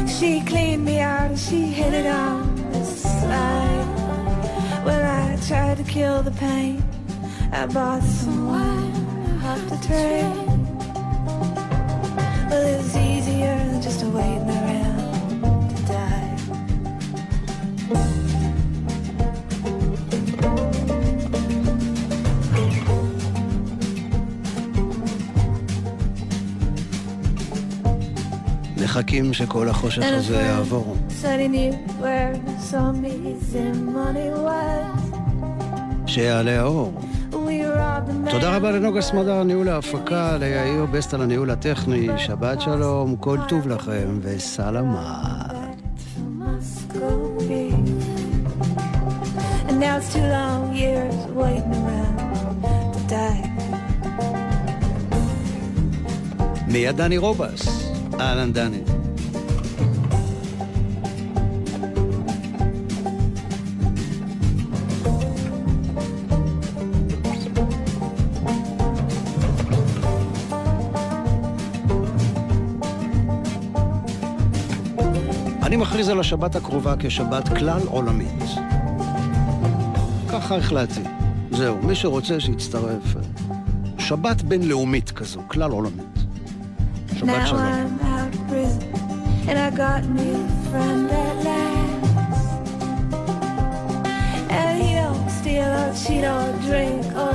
She 0.06 0.40
cleaned 0.42 0.84
me 0.84 1.00
out 1.00 1.30
and 1.30 1.38
she 1.38 1.60
hit 1.66 1.92
it 1.92 2.06
on 2.06 2.54
the 2.72 2.84
slide. 2.84 3.88
Well, 4.84 5.04
I 5.04 5.36
tried 5.46 5.76
to 5.78 5.84
kill 5.84 6.22
the 6.22 6.30
pain. 6.32 6.82
I 7.52 7.66
bought 7.66 8.02
some 8.02 8.48
wine 8.48 9.42
off 9.44 9.62
the 9.68 9.78
train. 9.86 10.36
Well, 12.48 12.66
it 12.66 12.76
was 12.78 12.96
easier 12.96 13.56
than 13.68 13.82
just 13.82 14.02
a 14.02 14.08
waiting 14.08 14.59
מחכים 29.00 29.32
שכל 29.32 29.68
החושך 29.68 30.02
הזה 30.04 30.36
יעבור. 30.36 30.96
שיעלה 36.06 36.60
האור. 36.60 37.00
תודה 38.30 38.56
רבה 38.56 38.70
לנוגה 38.70 39.00
סמדר, 39.00 39.42
ניהול 39.42 39.68
ההפקה, 39.68 40.36
ליאיר 40.36 40.86
בסט 40.86 41.14
על 41.14 41.22
הניהול 41.22 41.50
הטכני, 41.50 42.08
שבת 42.16 42.60
שלום, 42.60 43.16
כל 43.16 43.38
טוב 43.48 43.68
לכם. 43.68 44.20
And 49.68 49.78
now 49.84 49.96
it's 49.98 50.12
two 50.14 50.26
long 50.38 50.62
years 50.82 51.16
waiting 51.40 51.74
around 51.82 52.16
to 52.94 53.00
die. 53.08 53.50
מיד 56.66 56.96
דני 56.96 57.18
רובס. 57.18 57.90
אהלן 58.20 58.52
דני. 58.52 58.89
אני 76.00 76.04
מכריז 76.04 76.16
על 76.16 76.20
השבת 76.20 76.56
הקרובה 76.56 76.94
כשבת 76.98 77.48
כלל 77.48 77.80
עולמית. 77.86 78.44
ככה 80.32 80.56
החלטתי. 80.56 81.00
זהו, 81.50 81.76
מי 81.82 81.94
שרוצה 81.94 82.40
שיצטרף. 82.40 83.14
שבת 83.98 84.42
בינלאומית 84.42 85.10
כזו, 85.10 85.40
כלל 85.48 85.70
עולמית. 85.70 86.18
שבת 87.18 87.46
שלום. 87.46 87.60
I'm 87.60 88.04
out 88.04 88.34
of 88.34 88.50
prison 88.50 88.82
and 89.48 89.58
I 89.58 89.70
got 89.76 90.02
me 90.16 90.26
a 90.30 90.46
friend 90.70 91.10
at 91.24 91.36
last. 91.46 92.50
And 94.58 94.72
he 94.82 94.90
don't 95.00 95.28
steal 95.38 95.70
or 95.82 95.90
cheat 96.02 96.24
or 96.34 96.46
drink 96.66 97.04
or 97.24 97.29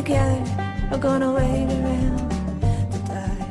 Together 0.00 0.42
we're 0.90 1.02
gonna 1.08 1.30
wait 1.38 1.68
around 1.76 2.18
to 2.92 2.98
die. 3.08 3.44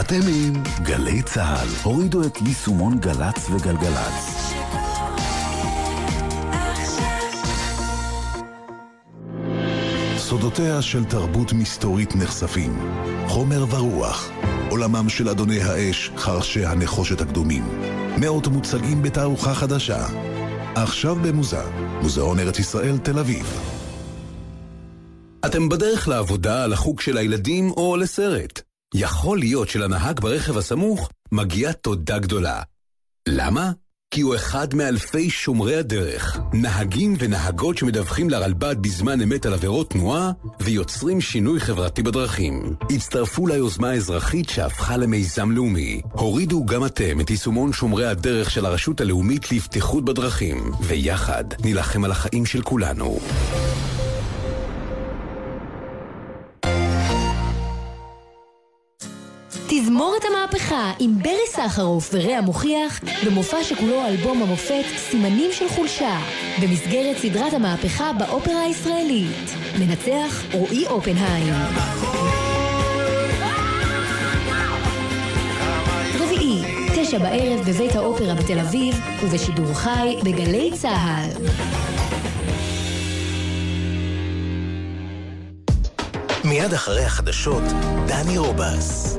אתם 0.00 0.20
עם 0.34 0.62
גלי 0.82 1.22
צה"ל. 1.22 1.68
הורידו 1.82 2.22
את 2.26 2.38
יישומון 2.46 2.98
גל"צ 2.98 3.50
וגלגלצ. 3.50 4.52
סודותיה 10.16 10.82
של 10.82 11.04
תרבות 11.04 11.52
מסתורית 11.52 12.16
נחשפים. 12.16 12.78
חומר 13.26 13.64
ורוח. 13.70 14.30
עולמם 14.70 15.08
של 15.08 15.28
אדוני 15.28 15.62
האש, 15.62 16.10
חרשי 16.16 16.66
הנחושת 16.66 17.20
הקדומים. 17.20 17.64
מאות 18.20 18.46
מוצגים 18.46 19.02
בתערוכה 19.02 19.54
חדשה. 19.54 20.06
עכשיו 20.74 21.14
במוזה, 21.14 21.62
מוזיאון 22.02 22.38
ארץ 22.38 22.58
ישראל, 22.58 22.98
תל 22.98 23.18
אביב. 23.18 23.69
אתם 25.46 25.68
בדרך 25.68 26.08
לעבודה, 26.08 26.66
לחוג 26.66 27.00
של 27.00 27.16
הילדים 27.16 27.70
או 27.70 27.96
לסרט. 27.96 28.62
יכול 28.94 29.38
להיות 29.38 29.68
שלנהג 29.68 30.20
ברכב 30.20 30.56
הסמוך 30.56 31.10
מגיעה 31.32 31.72
תודה 31.72 32.18
גדולה. 32.18 32.62
למה? 33.28 33.70
כי 34.10 34.20
הוא 34.20 34.34
אחד 34.34 34.74
מאלפי 34.74 35.30
שומרי 35.30 35.76
הדרך, 35.76 36.38
נהגים 36.52 37.16
ונהגות 37.18 37.78
שמדווחים 37.78 38.30
לרלב"ד 38.30 38.76
בזמן 38.82 39.20
אמת 39.20 39.46
על 39.46 39.52
עבירות 39.52 39.90
תנועה 39.90 40.32
ויוצרים 40.60 41.20
שינוי 41.20 41.60
חברתי 41.60 42.02
בדרכים. 42.02 42.74
הצטרפו 42.90 43.46
ליוזמה 43.46 43.90
האזרחית 43.90 44.48
שהפכה 44.48 44.96
למיזם 44.96 45.50
לאומי. 45.50 46.00
הורידו 46.12 46.66
גם 46.66 46.86
אתם 46.86 47.20
את 47.20 47.30
יישומון 47.30 47.72
שומרי 47.72 48.06
הדרך 48.06 48.50
של 48.50 48.66
הרשות 48.66 49.00
הלאומית 49.00 49.52
לבטיחות 49.52 50.04
בדרכים, 50.04 50.72
ויחד 50.82 51.44
נילחם 51.64 52.04
על 52.04 52.10
החיים 52.10 52.46
של 52.46 52.62
כולנו. 52.62 53.18
תזמורת 59.90 60.22
המהפכה 60.24 60.92
עם 60.98 61.18
ברי 61.18 61.46
סחרוף 61.48 62.10
ורע 62.12 62.40
מוכיח 62.40 63.00
במופע 63.26 63.64
שכולו 63.64 64.06
אלבום 64.06 64.42
המופת 64.42 64.84
סימנים 64.96 65.52
של 65.52 65.68
חולשה 65.68 66.18
במסגרת 66.62 67.18
סדרת 67.18 67.52
המהפכה 67.52 68.12
באופרה 68.12 68.62
הישראלית. 68.62 69.50
מנצח 69.78 70.42
רועי 70.52 70.86
אופנהיים. 70.86 71.54
רביעי, 76.20 76.62
תשע 76.96 77.18
בערב 77.18 77.60
בבית 77.60 77.96
האופרה 77.96 78.34
בתל 78.34 78.58
אביב 78.58 78.94
ובשידור 79.22 79.74
חי 79.74 80.16
בגלי 80.24 80.70
צה"ל. 80.74 81.46
מיד 86.44 86.72
אחרי 86.72 87.04
החדשות, 87.04 87.62
דני 88.06 88.38
רובס. 88.38 89.18